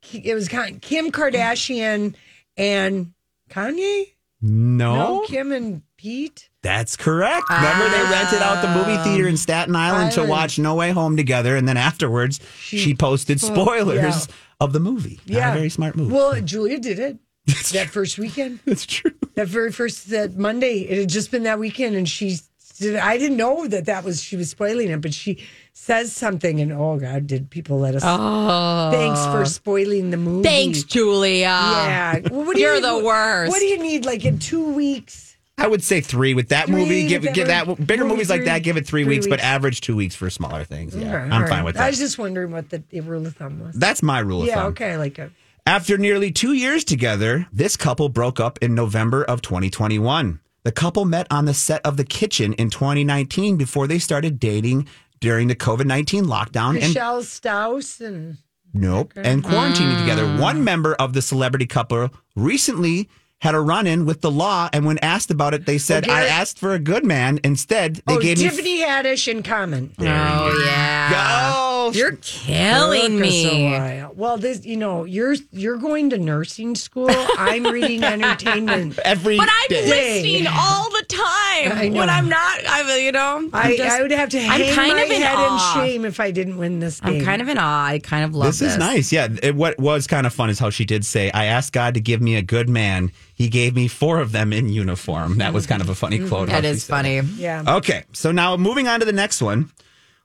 [0.00, 2.14] Ki- it was Ki- Kim Kardashian
[2.56, 3.12] and
[3.50, 4.04] Kanye.
[4.40, 6.50] No, No, Kim and Pete.
[6.60, 7.48] that's correct.
[7.48, 11.16] Remember, they rented out the movie theater in Staten Island to watch No Way Home
[11.16, 13.96] together, and then afterwards she, posted spoilers
[14.28, 14.34] yeah.
[14.60, 15.18] of the movie.
[15.26, 16.12] Not Yeah, a very smart move.
[16.12, 17.18] Well, Julia did it
[17.72, 18.60] that first weekend.
[18.66, 19.12] That's true.
[19.34, 20.80] That very first that Monday.
[20.80, 22.36] It had just been that weekend, and she
[22.78, 22.96] did.
[22.96, 26.70] I didn't know that that was she was spoiling it, but she says something, and
[26.70, 28.02] oh God, did people let us?
[28.04, 28.90] Oh.
[28.92, 30.42] Thanks for spoiling the movie.
[30.44, 31.46] Thanks, Julia.
[31.46, 33.50] Yeah, Well, what do You're you- the worst.
[33.50, 34.04] What do you need?
[34.04, 35.33] Like in two weeks?
[35.56, 37.06] I would say three with that Three movie.
[37.06, 38.58] Give give that bigger movie movies like three- that.
[38.62, 39.44] Give it three, three weeks, but weeks.
[39.44, 40.94] average two weeks for smaller things.
[40.96, 41.90] Yeah, I'm fine with I that.
[41.90, 43.74] was just wondering what the, the rule of thumb was.
[43.76, 44.66] That's my rule of yeah, thumb.
[44.66, 45.30] okay, I like it.
[45.66, 50.40] After nearly two years together, this couple broke up in November of 2021.
[50.64, 54.88] The couple met on the set of The Kitchen in 2019 before they started dating
[55.20, 56.70] during the COVID 19 lockdown.
[56.70, 58.38] And Michelle Staus and
[58.74, 59.12] Nope.
[59.16, 60.24] And quarantining together.
[60.24, 60.40] Mm.
[60.40, 63.08] One member of the celebrity couple recently
[63.40, 64.68] had a run in with the law.
[64.72, 66.12] And when asked about it, they said, Okay.
[66.12, 67.40] I asked for a good man.
[67.44, 68.44] Instead, they oh, gave me.
[68.44, 69.94] Tiffany Haddish in common.
[69.98, 71.10] Oh yeah.
[71.10, 71.53] Go.
[71.92, 73.72] You're killing Took us a me.
[73.72, 74.12] while.
[74.14, 77.08] Well, this you know you're you're going to nursing school.
[77.10, 78.02] I'm reading
[78.38, 78.98] entertainment.
[79.04, 80.22] Every But I'm day.
[80.22, 82.60] listening all the time I when I'm not.
[82.68, 83.36] I'm you know.
[83.36, 85.80] I'm I, just- I would have to I'm kind my of in head awe.
[85.80, 87.18] in shame if I didn't win this game.
[87.20, 87.84] I'm kind of in awe.
[87.86, 89.12] I kind of love This is nice.
[89.12, 89.28] Yeah.
[89.42, 92.00] It, what was kind of fun is how she did say, I asked God to
[92.00, 93.10] give me a good man.
[93.34, 95.38] He gave me four of them in uniform.
[95.38, 96.28] That was kind of a funny mm-hmm.
[96.28, 96.48] quote.
[96.48, 97.22] how That she is said it.
[97.22, 97.32] funny.
[97.36, 97.76] Yeah.
[97.76, 99.70] Okay, so now moving on to the next one.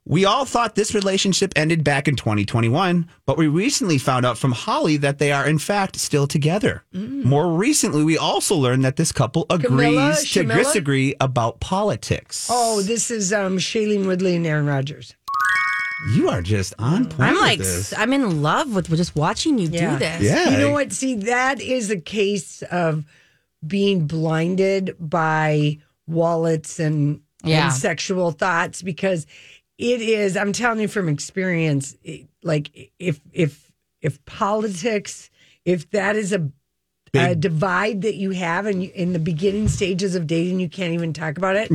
[0.05, 4.53] We all thought this relationship ended back in 2021, but we recently found out from
[4.53, 6.83] Holly that they are in fact still together.
[6.93, 10.55] More recently, we also learned that this couple agrees Camilla, to Shamilla?
[10.55, 12.47] disagree about politics.
[12.49, 15.13] Oh, this is um, Shailene Woodley and Aaron Rodgers.
[16.15, 17.19] You are just on point.
[17.19, 17.93] I'm with like, this.
[17.95, 20.21] I'm in love with just watching you do this.
[20.23, 20.49] Yeah.
[20.49, 20.91] You know what?
[20.93, 23.03] See, that is a case of
[23.67, 27.65] being blinded by wallets and, Yeah.
[27.65, 29.27] and sexual thoughts because
[29.79, 35.29] it is, I'm telling you from experience, it- like if, if, if politics,
[35.65, 36.49] if that is a,
[37.13, 40.93] a divide that you have and you, in the beginning stages of dating, you can't
[40.93, 41.71] even talk about it.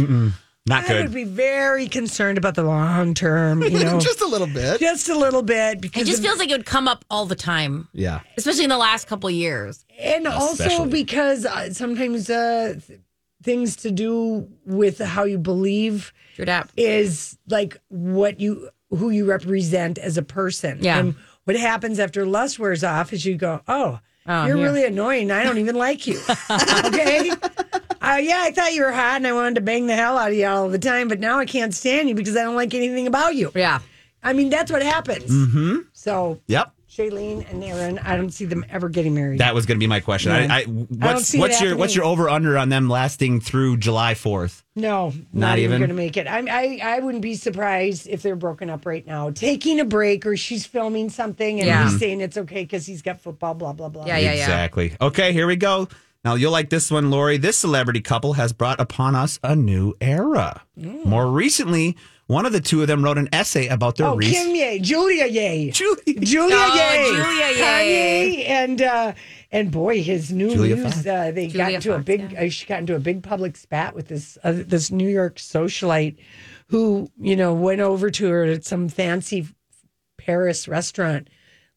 [0.67, 0.97] Not good.
[0.97, 4.81] I would be very concerned about the long term, you know, just a little bit.
[4.81, 7.27] just a little bit because It just of- feels like it would come up all
[7.27, 8.21] the time, Yeah.
[8.39, 9.85] especially in the last couple of years.
[9.99, 10.89] and also Especially.
[10.91, 13.01] because uh, sometimes uh, th-
[13.45, 16.71] things to do with how you believe True that.
[16.77, 20.79] is like what you who you represent as a person.
[20.81, 20.99] Yeah.
[20.99, 24.01] And what happens after lust wears off is you go, oh.
[24.27, 24.63] Oh, you're yeah.
[24.63, 25.31] really annoying.
[25.31, 26.19] I don't even like you.
[26.51, 27.31] okay.
[27.31, 30.31] Uh, yeah, I thought you were hot and I wanted to bang the hell out
[30.31, 32.73] of you all the time, but now I can't stand you because I don't like
[32.73, 33.53] anything about you.
[33.55, 33.81] Yeah.
[34.23, 35.31] I mean, that's what happens.
[35.31, 35.77] Mm-hmm.
[35.93, 36.73] So, Yep.
[36.97, 39.41] Shailene and Aaron, I don't see them ever getting married.
[39.41, 40.31] That was going to be my question.
[40.33, 40.53] Yeah.
[40.55, 42.89] I, I, I don't what's see it what's your what's your over under on them
[42.89, 44.63] lasting through July 4th?
[44.77, 45.81] No, not, Not even, even?
[45.81, 46.27] going to make it.
[46.29, 50.25] I'm, I I wouldn't be surprised if they're broken up right now, taking a break,
[50.27, 51.85] or she's filming something and Yeah.
[51.85, 53.55] he's saying it's okay because he's got football.
[53.55, 54.07] Blah blah blah.
[54.07, 54.43] Yeah, yeah, yeah.
[54.43, 54.97] Exactly.
[55.01, 55.89] Okay, here we go.
[56.25, 57.37] Now you'll like this one, Lori.
[57.37, 60.63] This celebrity couple has brought upon us a new era.
[60.79, 61.05] Mm.
[61.05, 64.47] More recently, one of the two of them wrote an essay about their Oh, recent.
[64.47, 66.21] Kim Ye, Julia Ye, Julia.
[66.21, 68.45] Julia Oh, Ye, Julia Ye.
[68.45, 69.13] Kanye, and uh,
[69.53, 71.07] and boy, his new Julia news.
[71.07, 72.35] Uh, they got Julia into a Fox, big.
[72.37, 76.17] Uh, she got into a big public spat with this uh, this New York socialite,
[76.69, 79.47] who you know went over to her at some fancy
[80.19, 81.29] Paris restaurant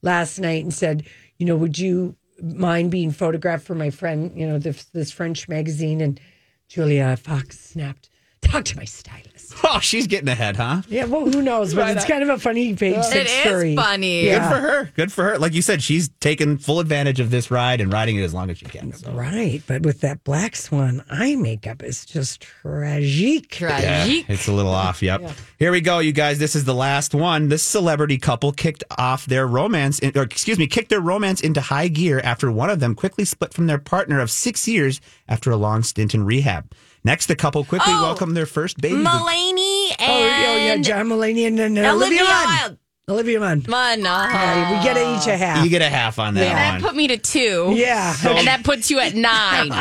[0.02, 1.04] last night and said,
[1.36, 5.48] you know, would you mind being photographed for my friend, you know, this, this French
[5.48, 6.00] magazine?
[6.00, 6.18] And
[6.68, 8.08] Julia Fox snapped,
[8.40, 9.27] talk to my stylist.
[9.70, 10.82] Oh, she's getting ahead, huh?
[10.88, 11.74] Yeah, well, who knows?
[11.74, 13.76] But it's kind of a funny page It six is story.
[13.76, 14.22] funny.
[14.24, 14.90] Good for her.
[14.96, 15.38] Good for her.
[15.38, 18.48] Like you said, she's taken full advantage of this ride and riding it as long
[18.50, 18.92] as she can.
[18.94, 19.12] So.
[19.12, 23.60] Right, but with that black swan eye makeup, it's just tragic.
[23.60, 24.24] Yeah, Tragic.
[24.30, 25.02] it's a little off.
[25.02, 25.30] Yep.
[25.58, 26.38] Here we go, you guys.
[26.38, 27.48] This is the last one.
[27.48, 31.60] This celebrity couple kicked off their romance, in, or excuse me, kicked their romance into
[31.60, 35.50] high gear after one of them quickly split from their partner of six years after
[35.50, 36.70] a long stint in rehab.
[37.08, 38.96] Next, the couple quickly Oh, welcomed their first baby.
[38.96, 42.46] to- Mulaney and Oh, oh, yeah, John Mulaney and, and Olivia Olivia Munn.
[42.60, 42.78] Wilde.
[43.10, 43.64] Olivia Munn.
[43.66, 44.28] Munn, uh-huh.
[44.34, 45.64] Yeah, we get each a half.
[45.64, 46.52] you get a half on that Yeah.
[46.54, 46.80] That one.
[46.82, 47.72] put me to two.
[47.74, 48.14] Yeah.
[48.22, 49.72] and that puts you at nine.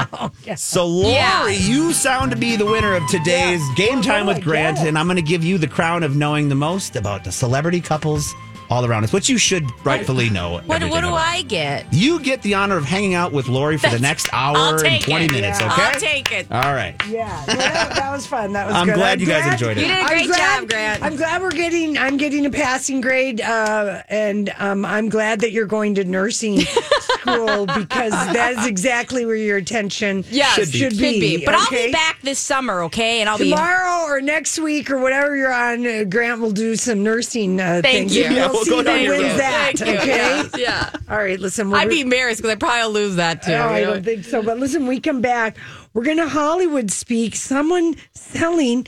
[0.56, 1.50] So, Lori, Yeah.
[1.50, 5.08] you sound to be the winner of today's Game Time what with Grant, and I'm
[5.08, 8.34] going to give you the crown of knowing the most about the celebrity couples
[8.70, 10.52] all around us, which you should rightfully know.
[10.54, 11.14] What, what do about.
[11.14, 11.86] I get?
[11.92, 15.26] You get the honor of hanging out with Lori for the next hour and 20
[15.26, 15.32] it.
[15.32, 15.72] minutes, Yeah.
[15.74, 15.82] okay?
[15.84, 16.48] I'll take it.
[16.52, 16.96] All right.
[17.10, 18.54] Yeah, no, that, that was fun.
[18.54, 18.96] That was I'm good.
[18.96, 19.82] glad you guys enjoyed it.
[19.82, 21.04] You did a I'm great glad- job, Grant.
[21.04, 21.98] I'm glad we're getting.
[21.98, 26.60] I'm getting a passing grade, uh, and um, I'm glad that you're going to nursing
[26.62, 30.78] school because that is exactly where your attention Yes, Should be.
[30.80, 31.38] should Should be.
[31.38, 31.46] be.
[31.46, 33.22] But I'll be back this summer, okay?
[33.22, 33.50] And I'll be.
[33.50, 35.86] tomorrow or next week or whatever you're on.
[35.86, 38.16] Uh, Grant will do some nursing uh, Thank things.
[38.16, 38.24] you.
[38.24, 39.40] Yeah, We'll we'll see go who down your wins road.
[39.40, 39.78] that.
[39.78, 39.98] Thank you.
[40.02, 40.18] Okay.
[40.18, 40.48] Yeah.
[40.58, 40.90] yeah.
[41.10, 41.40] All right.
[41.40, 41.74] Listen.
[41.74, 43.52] I'd be embarrassed because I'd probably lose that too.
[43.52, 44.42] No, I don't think so.
[44.42, 45.58] But listen, we come back.
[45.94, 47.36] We're going to Hollywood speak.
[47.36, 48.88] Someone selling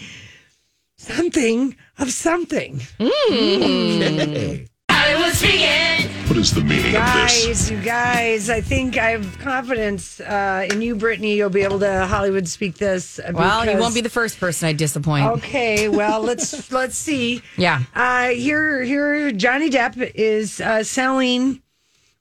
[0.98, 2.82] something of something.
[3.00, 4.66] Hmm.
[6.30, 7.46] What is the meaning of this?
[7.48, 11.36] Guys, you guys, I think I have confidence uh, in you, Brittany.
[11.36, 13.18] You'll be able to Hollywood speak this.
[13.18, 15.26] uh, Well, you won't be the first person I disappoint.
[15.26, 17.42] Okay, well, let's let's see.
[17.58, 17.82] Yeah.
[17.96, 21.64] Uh, here, here, Johnny Depp is uh, selling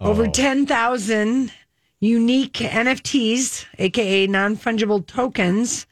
[0.00, 0.30] over Oh.
[0.30, 1.52] ten thousand
[2.00, 5.86] unique NFTs, aka non fungible tokens,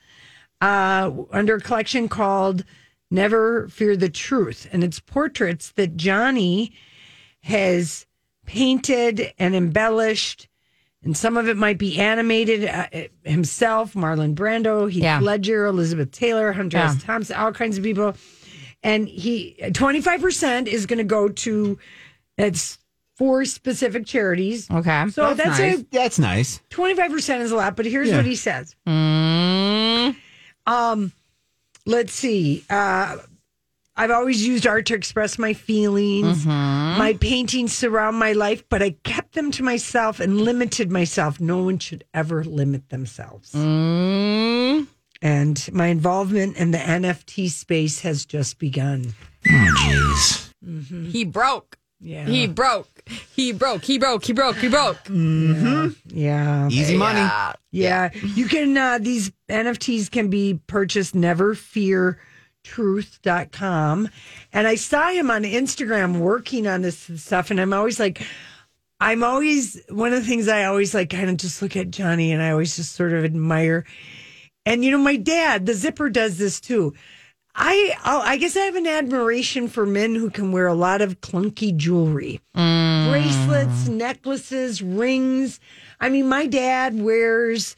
[0.62, 2.64] uh, under a collection called
[3.10, 4.68] Never Fear the Truth.
[4.72, 6.72] And it's portraits that Johnny
[7.42, 8.05] has
[8.46, 10.48] painted and embellished.
[11.02, 12.86] And some of it might be animated uh,
[13.24, 15.20] himself, Marlon Brando, Heath Yeah.
[15.20, 17.02] Ledger, Elizabeth Taylor, Hunter S.
[17.04, 18.14] Thompson, all kinds of people.
[18.82, 21.78] And he, 25% is going to go to,
[22.36, 22.78] it's
[23.16, 24.68] four specific charities.
[24.70, 25.08] Okay.
[25.10, 25.80] So that's, nice.
[25.80, 26.60] a That's nice.
[26.70, 28.16] 25% is a lot, but here's Yeah.
[28.16, 28.74] what he says.
[28.86, 30.16] Mm.
[30.66, 31.12] Um,
[31.84, 32.64] let's see.
[32.68, 33.16] Uh,
[33.96, 36.44] I've always used art to express my feelings.
[36.44, 36.98] Mm-hmm.
[36.98, 41.40] My paintings surround my life, but I kept them to myself and limited myself.
[41.40, 43.52] No one should ever limit themselves.
[43.52, 44.86] Mm.
[45.22, 49.14] And my involvement in the NFT space has just begun.
[49.48, 50.52] Oh, jeez.
[51.10, 51.78] He broke.
[51.98, 52.26] Yeah.
[52.26, 52.88] He broke.
[53.34, 53.84] He broke.
[53.84, 54.24] He broke.
[54.24, 54.56] He broke.
[54.56, 54.98] He broke.
[55.08, 56.68] Yeah.
[56.68, 57.20] Easy money.
[57.20, 57.52] Yeah.
[57.70, 58.10] Yeah.
[58.34, 61.14] You can, uh, these NFTs can be purchased
[62.66, 64.08] neverfeartruth.com.
[64.52, 67.50] And I saw him on Instagram working on this stuff.
[67.50, 68.22] And I'm always like,
[69.00, 72.32] I'm always, one of the things I always like kind of just look at Johnny
[72.32, 73.84] and I always just sort of admire.
[74.64, 76.94] And, you know, my dad, the zipper does this too.
[77.58, 81.22] I, I guess I have an admiration for men who can wear a lot of
[81.22, 83.10] clunky jewelry mm.
[83.10, 85.58] bracelets, necklaces, rings.
[85.98, 87.74] I mean, my dad wears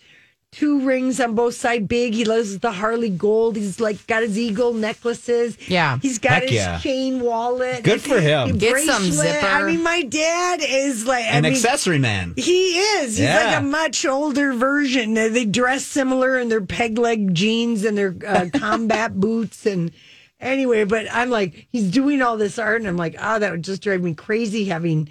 [0.50, 2.14] two rings on both sides, big.
[2.14, 3.56] He loves the Harley gold.
[3.56, 5.56] He's like got his eagle necklaces.
[5.68, 5.98] Yeah.
[6.00, 6.78] he's got Heck his yeah.
[6.78, 7.84] chain wallet.
[7.84, 8.58] Good for him.
[8.58, 9.46] Get some zipper.
[9.46, 12.34] I mean, my dad is like I An mean, accessory man.
[12.36, 13.18] He is.
[13.18, 13.44] He's Yeah.
[13.44, 15.14] like a much older version.
[15.14, 19.66] They they dress similar in their peg leg jeans and their uh, combat boots.
[19.66, 19.92] And
[20.40, 23.62] anyway, but I'm like, he's doing all this art, and I'm like, oh, that would
[23.64, 25.08] just drive me crazy having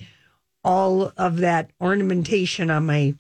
[0.63, 3.13] all of that ornamentation on my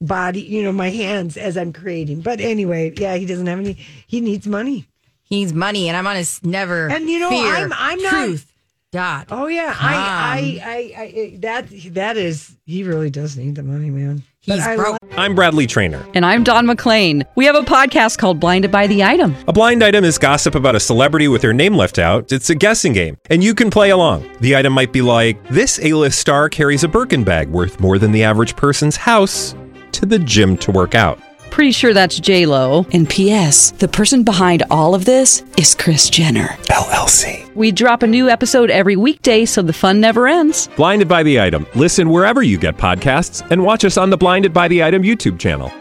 [0.00, 2.20] body, you know, my hands as I'm creating.
[2.20, 3.74] But anyway, yeah, he doesn't have any.
[4.06, 4.86] He needs money.
[5.22, 6.88] He needs money, and I'm on his never.
[6.88, 8.44] And you know, fear I'm- I'm not- truth.
[8.90, 9.26] Dot.
[9.30, 9.86] Oh yeah, com.
[9.86, 12.56] I, I, I, I, that that is.
[12.64, 14.22] He really does need the money, man.
[14.40, 14.96] He's I broke.
[15.02, 16.02] love- I'm Bradley Trainer.
[16.14, 17.22] And I'm Don McClain.
[17.36, 19.36] We have a podcast called Blinded by the Item.
[19.46, 22.32] A blind item is gossip about a celebrity with their name left out.
[22.32, 24.26] It's a guessing game, and you can play along.
[24.40, 28.10] The item might be like this: A-list star carries a Birkin bag worth more than
[28.12, 29.54] the average person's house
[29.98, 31.20] to the gym to work out.
[31.50, 32.86] Pretty sure that's J Lo.
[32.92, 33.72] And P.S.
[33.72, 37.52] The person behind all of this is Kris Jenner LLC.
[37.56, 40.68] We drop a new episode every weekday, so the fun never ends.
[40.76, 41.66] Blinded by the item.
[41.74, 45.38] Listen wherever you get podcasts, and watch us on the Blinded by the Item YouTube
[45.38, 45.72] channel.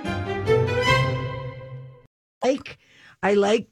[2.44, 2.80] like
[3.22, 3.68] I like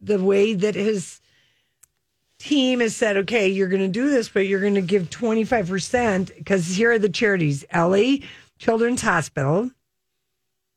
[0.00, 1.20] the way that his
[2.38, 6.36] team has said, okay, you're going to do this, but you're going to give 25%
[6.36, 7.64] because here are the charities.
[7.74, 8.16] LA
[8.58, 9.70] Children's Hospital,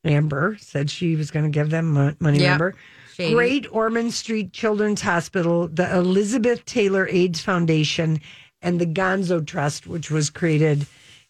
[0.04, 2.40] Amber said she was going to give them money.
[2.40, 2.46] Yep.
[2.46, 2.76] Remember?
[3.14, 3.34] Shady.
[3.34, 8.22] Great Ormond Street Children's Hospital, the Elizabeth Taylor AIDS Foundation,
[8.62, 10.86] and the Gonzo Trust, which was created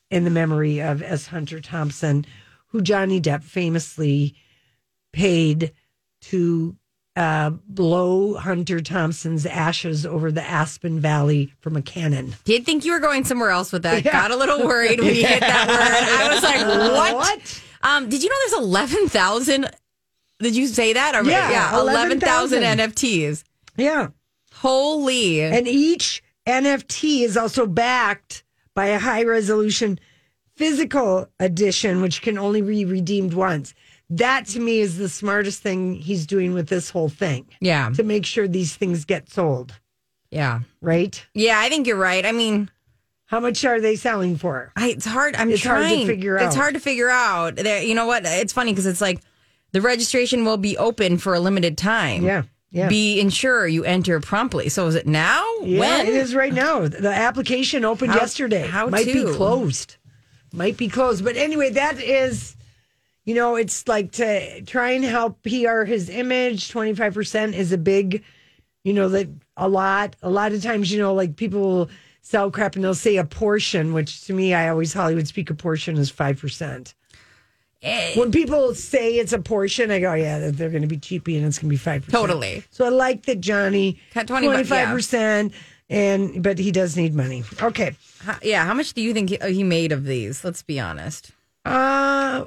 [0.09, 1.27] in the memory of S.
[1.27, 2.25] Hunter Thompson,
[2.67, 4.35] who Johnny Depp famously
[5.13, 5.71] paid
[6.21, 6.75] to
[7.17, 12.35] uh, blow Hunter Thompson's ashes over the Aspen Valley from a cannon.
[12.45, 14.05] Did think you were going somewhere else with that.
[14.05, 14.11] Yeah.
[14.11, 16.29] Got a little worried when you hit that word.
[16.29, 17.15] I was like, what?
[17.15, 17.61] What?
[17.81, 19.69] Um, did you know there's 11,000?
[20.39, 21.15] Did you say that?
[21.15, 22.63] Or, Yeah, 11,000 11,000.
[22.93, 23.43] NFTs.
[23.77, 24.09] Yeah.
[24.53, 25.41] Holy.
[25.41, 28.43] And each NFT is also backed
[28.75, 29.99] by a high resolution
[30.55, 33.73] physical edition, which can only be redeemed once.
[34.09, 37.89] That to me is the smartest thing he's doing with this whole thing yeah.
[37.95, 39.73] to make sure these things get sold,
[40.31, 40.61] Yeah.
[40.81, 41.25] right?
[41.33, 42.25] Yeah, I think you're right.
[42.25, 42.69] I mean,
[43.25, 44.71] How much are they selling for?
[44.77, 45.35] I, it's hard.
[45.35, 46.07] I'm It's hard to trying.
[46.07, 47.57] figure It's hard to figure out.
[47.57, 48.23] There, you know what?
[48.25, 49.19] It's funny because it's like
[49.73, 52.23] the registration will be open for a limited time.
[52.23, 52.43] Yeah.
[52.69, 52.89] Yeah.
[52.89, 54.67] Be ensure you enter promptly.
[54.69, 55.43] So is it now?
[55.63, 56.05] Yeah, when?
[56.07, 56.87] it is right now.
[56.87, 58.67] The application opened How- yesterday.
[58.67, 59.95] how Might be closed.
[60.53, 61.23] Might be closed.
[61.23, 62.55] But anyway, that is,
[63.27, 66.69] you know, it's like to try and help PR his image.
[66.69, 68.23] Twenty five percent is a big,
[68.83, 70.15] you know, that a lot.
[70.23, 71.89] A lot of times, you know, like people will
[72.21, 75.53] sell crap and they'll say a portion, which to me, I always Hollywood speak a
[75.53, 76.95] portion is five percent.
[77.83, 78.15] Eh.
[78.17, 81.45] When people say it's a portion, I go, yeah, they're- going to be cheapy and
[81.45, 82.19] it's going to be five percent.
[82.21, 82.63] Totally.
[82.71, 84.91] So I like that Johnny Cut 20 twenty bu- five yeah.
[84.93, 85.53] percent,
[85.89, 87.43] and but he does need money.
[87.61, 88.65] Okay, How- yeah.
[88.65, 90.43] How much do you think he, he made of these?
[90.43, 91.31] Let's be honest.
[91.65, 92.45] uh,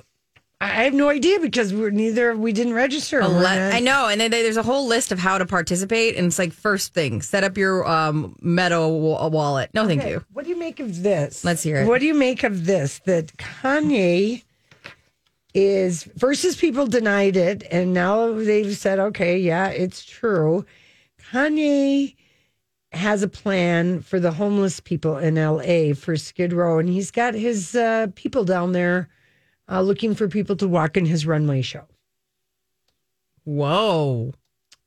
[0.63, 3.21] I have no idea because we're neither we didn't register.
[3.21, 5.47] A We're le- not- I know, and then there's a whole list of how to
[5.47, 9.71] participate, and it's like first thing, set up your um, Meta wa- wallet.
[9.73, 10.23] No, thank you.
[10.35, 11.45] What do you make of this?
[11.45, 11.87] Let's hear it.
[11.87, 12.99] What do you make of this?
[13.07, 14.43] That Kanye
[15.55, 20.67] is versus people denied it, and now they've said, okay, yeah, it's true.
[21.33, 22.17] Kanye
[22.93, 27.33] has a plan for the homeless people in LA for Skid Row, and he's got
[27.35, 29.09] his uh, people down there
[29.71, 31.85] uh, looking for people to walk in his runway show.
[33.45, 34.33] Whoa.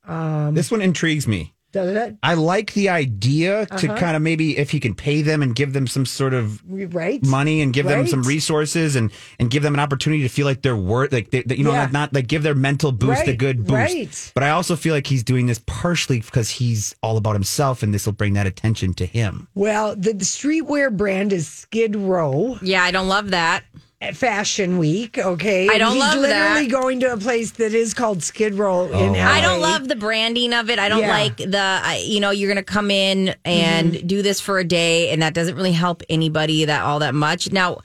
[0.06, 1.52] Um, This one intrigues me.
[1.72, 2.16] does it?
[2.22, 3.96] I like the idea to Uh-huh.
[3.98, 7.20] kind of maybe if he can pay them and give them some sort of Right?
[7.24, 9.10] money and give them some resources and
[9.40, 11.72] and give them an opportunity to feel like they're worth like they, they- you know
[11.72, 11.84] Yeah.
[11.86, 13.72] not, not like give their mental boost a good boost.
[13.72, 14.32] right.
[14.34, 17.92] But I also feel like he's doing this partially because he's all about himself and
[17.92, 19.48] this will bring that attention to him.
[19.56, 22.56] Well, the, the streetwear brand is Skid Row.
[22.62, 23.64] Yeah, I don't love that.
[24.04, 25.66] At Fashion Week, okay.
[25.68, 26.70] I don't He's love literally that.
[26.70, 28.98] going to a place that is called Skid Row Oh.
[29.02, 29.24] in LA.
[29.24, 30.78] I don't love the branding of it.
[30.78, 31.10] I don't Yeah.
[31.10, 34.06] like the, I, you know, you're going to come in and Mm-hmm.
[34.06, 37.50] do this for a day, and that doesn't really help anybody that all that much.
[37.50, 37.78] Now,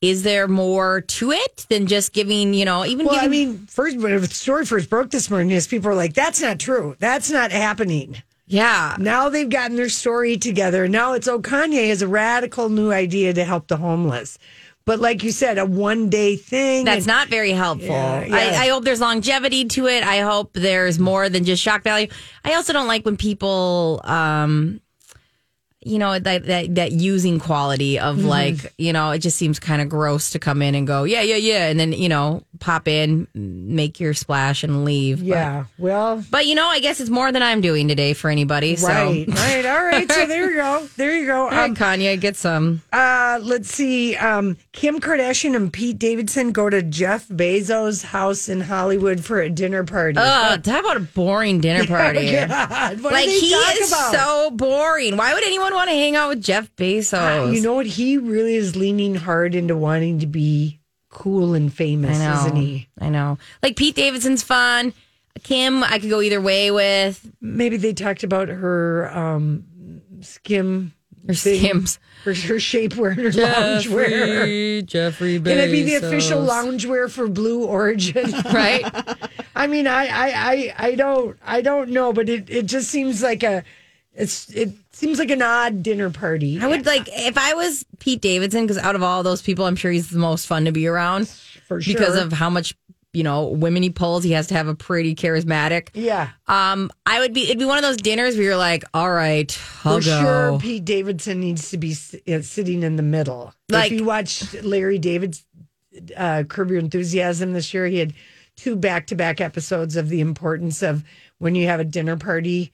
[0.00, 3.98] is there more to it than just giving, you know, even Well, I mean, first
[3.98, 6.96] when the story first broke this morning, is people were like, "That's not true.
[6.98, 8.96] That's not happening." yeah.
[8.98, 10.88] Now they've gotten their story together.
[10.88, 14.38] Now it's oh, Kanye has a radical new idea to help the homeless.
[14.84, 16.84] But like you said, a one day thing.
[16.84, 17.88] That's and- not very helpful.
[17.88, 18.36] Yeah, yeah.
[18.36, 20.02] I, I hope there's longevity to it.
[20.02, 22.08] I hope there's more than just shock value.
[22.44, 24.80] I also don't like when people, um,
[25.84, 28.26] you know, that that, that using quality of Mm-hmm.
[28.28, 31.22] like, you know, it just seems kind of gross to come in and go, yeah,
[31.22, 35.18] yeah, yeah, and then you know, pop in, make your splash, and leave.
[35.18, 35.64] But- Yeah.
[35.78, 38.76] Well, But, you know, I guess it's more than I'm doing today for anybody.
[38.76, 38.86] So.
[38.88, 39.66] right, right.
[39.66, 40.10] All right.
[40.12, 40.88] So there you go.
[40.96, 41.42] There you go.
[41.44, 42.82] All right, Um, Kanye, get some.
[42.92, 44.14] Uh, let's see.
[44.16, 49.50] Um, Kim Kardashian and Pete Davidson go to Jeff Bezos' house in Hollywood for a
[49.50, 50.18] dinner party.
[50.20, 52.32] Oh, talk about a boring dinner party.
[52.36, 54.12] What like he is about?
[54.14, 55.16] so boring.
[55.16, 57.54] Why would anyone want to hang out with Jeff Bezos?
[57.54, 57.86] You know what?
[57.86, 62.32] He really is leaning hard into wanting to be cool and famous, know.
[62.32, 62.88] isn't he?
[63.00, 63.38] I know.
[63.62, 64.92] Like Pete Davidson's fun.
[65.42, 67.30] Kim, I could go either way with.
[67.40, 69.64] Maybe they talked about her um,
[70.20, 70.92] skim.
[71.26, 72.00] Her thing, skims.
[72.24, 74.84] Her, her shapewear and her loungewear.
[74.84, 78.32] Jeffrey Can it be the official loungewear for Blue Origin?
[78.52, 78.84] Right?
[79.54, 83.22] I mean, I, I, I, I don't, I don't know, but it, it just seems
[83.22, 83.62] like a,
[84.14, 86.60] it's, it seems like an odd dinner party.
[86.60, 89.76] I would like if I was Pete Davidson because out of all those people, I'm
[89.76, 91.28] sure he's the most fun to be around
[91.66, 92.74] for sure because of how much
[93.14, 94.24] you know women he pulls.
[94.24, 95.88] He has to have a pretty charismatic.
[95.94, 96.30] yeah.
[96.46, 97.44] Um, I would be.
[97.44, 99.50] It'd be one of those dinners where you're like, all right,
[99.84, 100.20] I'll For go.
[100.22, 101.94] sure, Pete Davidson needs to be
[102.28, 103.54] uh, sitting in the middle.
[103.70, 105.44] Like- if you watched Larry David's
[106.16, 108.14] uh, Curb Your Enthusiasm this year, he had
[108.56, 111.02] two back-to-back episodes of the importance of
[111.38, 112.72] when you have a dinner party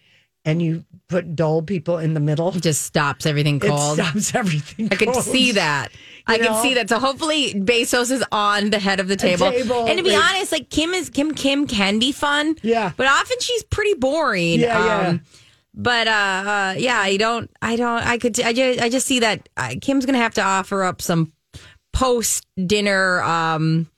[0.49, 2.49] and you put dull people in the middle.
[2.55, 4.88] It just stops everything It stops everything.
[4.90, 5.24] I could cold.
[5.24, 5.88] see that.
[6.26, 6.62] I You can know?
[6.62, 6.88] see that.
[6.88, 9.51] So hopefully Bezos is on the head of the table.
[9.51, 12.57] table, and to be like- honest, like Kim is Kim Kim can be fun.
[12.62, 12.92] Yeah.
[12.96, 14.61] But often she's pretty boring.
[14.61, 15.18] Yeah, yeah.
[15.74, 19.20] But uh, uh, yeah, I don't, I don't, I could, I just, I just see
[19.20, 21.32] that uh, Kim's gonna have to offer up some
[21.92, 23.88] post dinner um,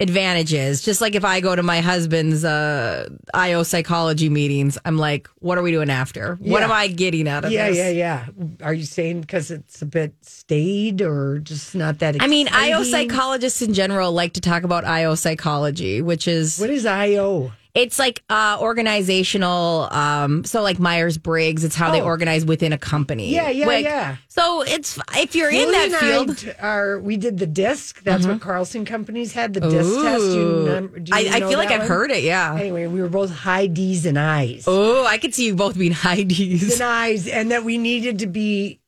[0.00, 0.82] advantages.
[0.82, 5.58] Just like if I go to my husband's uh, IO psychology meetings, I'm like, what
[5.58, 6.36] are we doing after?
[6.40, 7.76] What am I getting out of Yeah, this?
[7.76, 8.26] yeah, yeah.
[8.62, 12.16] Are you saying because it's a bit staid or just not that?
[12.20, 16.70] I mean, IO psychologists in general like to talk about IO psychology, which is What
[16.70, 17.52] is IO?
[17.78, 19.88] It's like uh, organizational.
[19.92, 22.04] Um, so like Myers Briggs, it's how they Oh.
[22.04, 23.32] organize within a company.
[23.32, 24.16] Yeah, yeah, Like, yeah.
[24.28, 26.38] So it's if you're in that field.
[26.38, 28.02] t- are we did the disc?
[28.02, 30.20] That's what Carlson Companies had the disc test.
[30.22, 31.88] Do you remember, do I, you I know feel like I've one?
[31.88, 32.22] heard it.
[32.22, 32.54] Yeah.
[32.58, 34.64] Anyway, we were both high D's and I's.
[34.66, 36.74] Oh, I could see you both being high D's.
[36.74, 38.80] and I's, and that we needed to be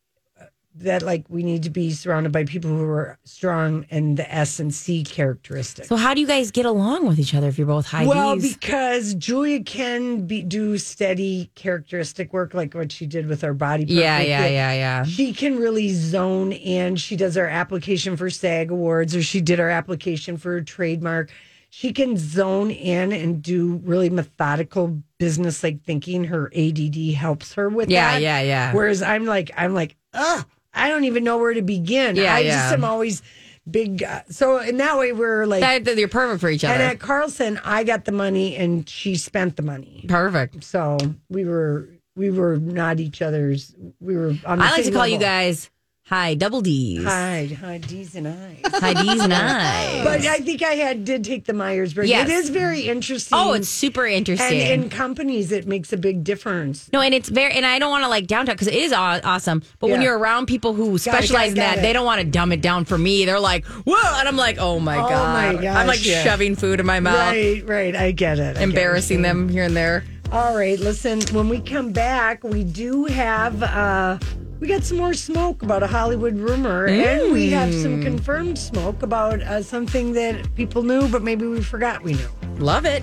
[0.76, 4.60] that like we need to be surrounded by people who are strong and the S
[4.60, 5.88] and C characteristics.
[5.88, 8.36] So how do you guys get along with each other if you're both high well,
[8.36, 8.56] D's?
[8.56, 13.84] because Julia can be, do steady characteristic work like what she did with our body.
[13.88, 14.28] Yeah, Perfect.
[14.30, 15.04] yeah, yeah, yeah.
[15.04, 16.96] She can really zone in.
[16.96, 21.30] She does our application for SAG Awards, or she did our application for a trademark.
[21.72, 26.24] She can zone in and do really methodical business like thinking.
[26.24, 28.22] Her ADD helps her with Yeah, that.
[28.22, 28.72] yeah, yeah.
[28.72, 32.16] Whereas I'm like, I'm like, ugh, I don't even know where to begin.
[32.16, 32.50] Yeah, I yeah.
[32.62, 33.22] just am always
[33.68, 34.02] big.
[34.02, 36.74] Uh, so in that way, we're like, That- you're perfect for each other.
[36.74, 40.04] and at Carlson, I got the money and she spent the money.
[40.08, 40.64] Perfect.
[40.64, 40.98] So
[41.28, 43.74] we were we were not each other's.
[44.00, 44.34] We were.
[44.44, 45.70] On the I like to call you guys
[46.10, 47.04] Hi, double D's.
[47.04, 48.58] Hi, hi, D's and I's.
[48.80, 50.02] Hi, D's and I's.
[50.04, 52.10] But I think I had did take the Myers Briggs.
[52.10, 52.28] Yes.
[52.28, 53.38] It is very interesting.
[53.38, 54.60] Oh, it's super interesting.
[54.60, 56.90] And in companies, it makes a big difference.
[56.92, 59.20] No, and it's very, and I don't want to like downtown because it is aw-
[59.22, 59.62] awesome.
[59.78, 61.82] But when you're around people who Got it, specialize got it, in that, it.
[61.82, 63.24] they don't want to dumb it down for me.
[63.24, 64.18] They're like, whoa.
[64.18, 65.54] And I'm like, oh my Oh God.
[65.56, 66.24] my gosh, I'm like yeah.
[66.24, 67.94] shoving food in my mouth, Right, right.
[67.94, 68.56] I get it.
[68.56, 70.02] I embarrassing you're them here and there.
[70.32, 74.18] All right, listen, when we come back, we do have uh
[74.60, 79.02] we got some more smoke about a Hollywood rumor and we have some confirmed smoke
[79.02, 82.28] about uh, something that people knew but maybe we forgot we knew.
[82.58, 83.02] Love it.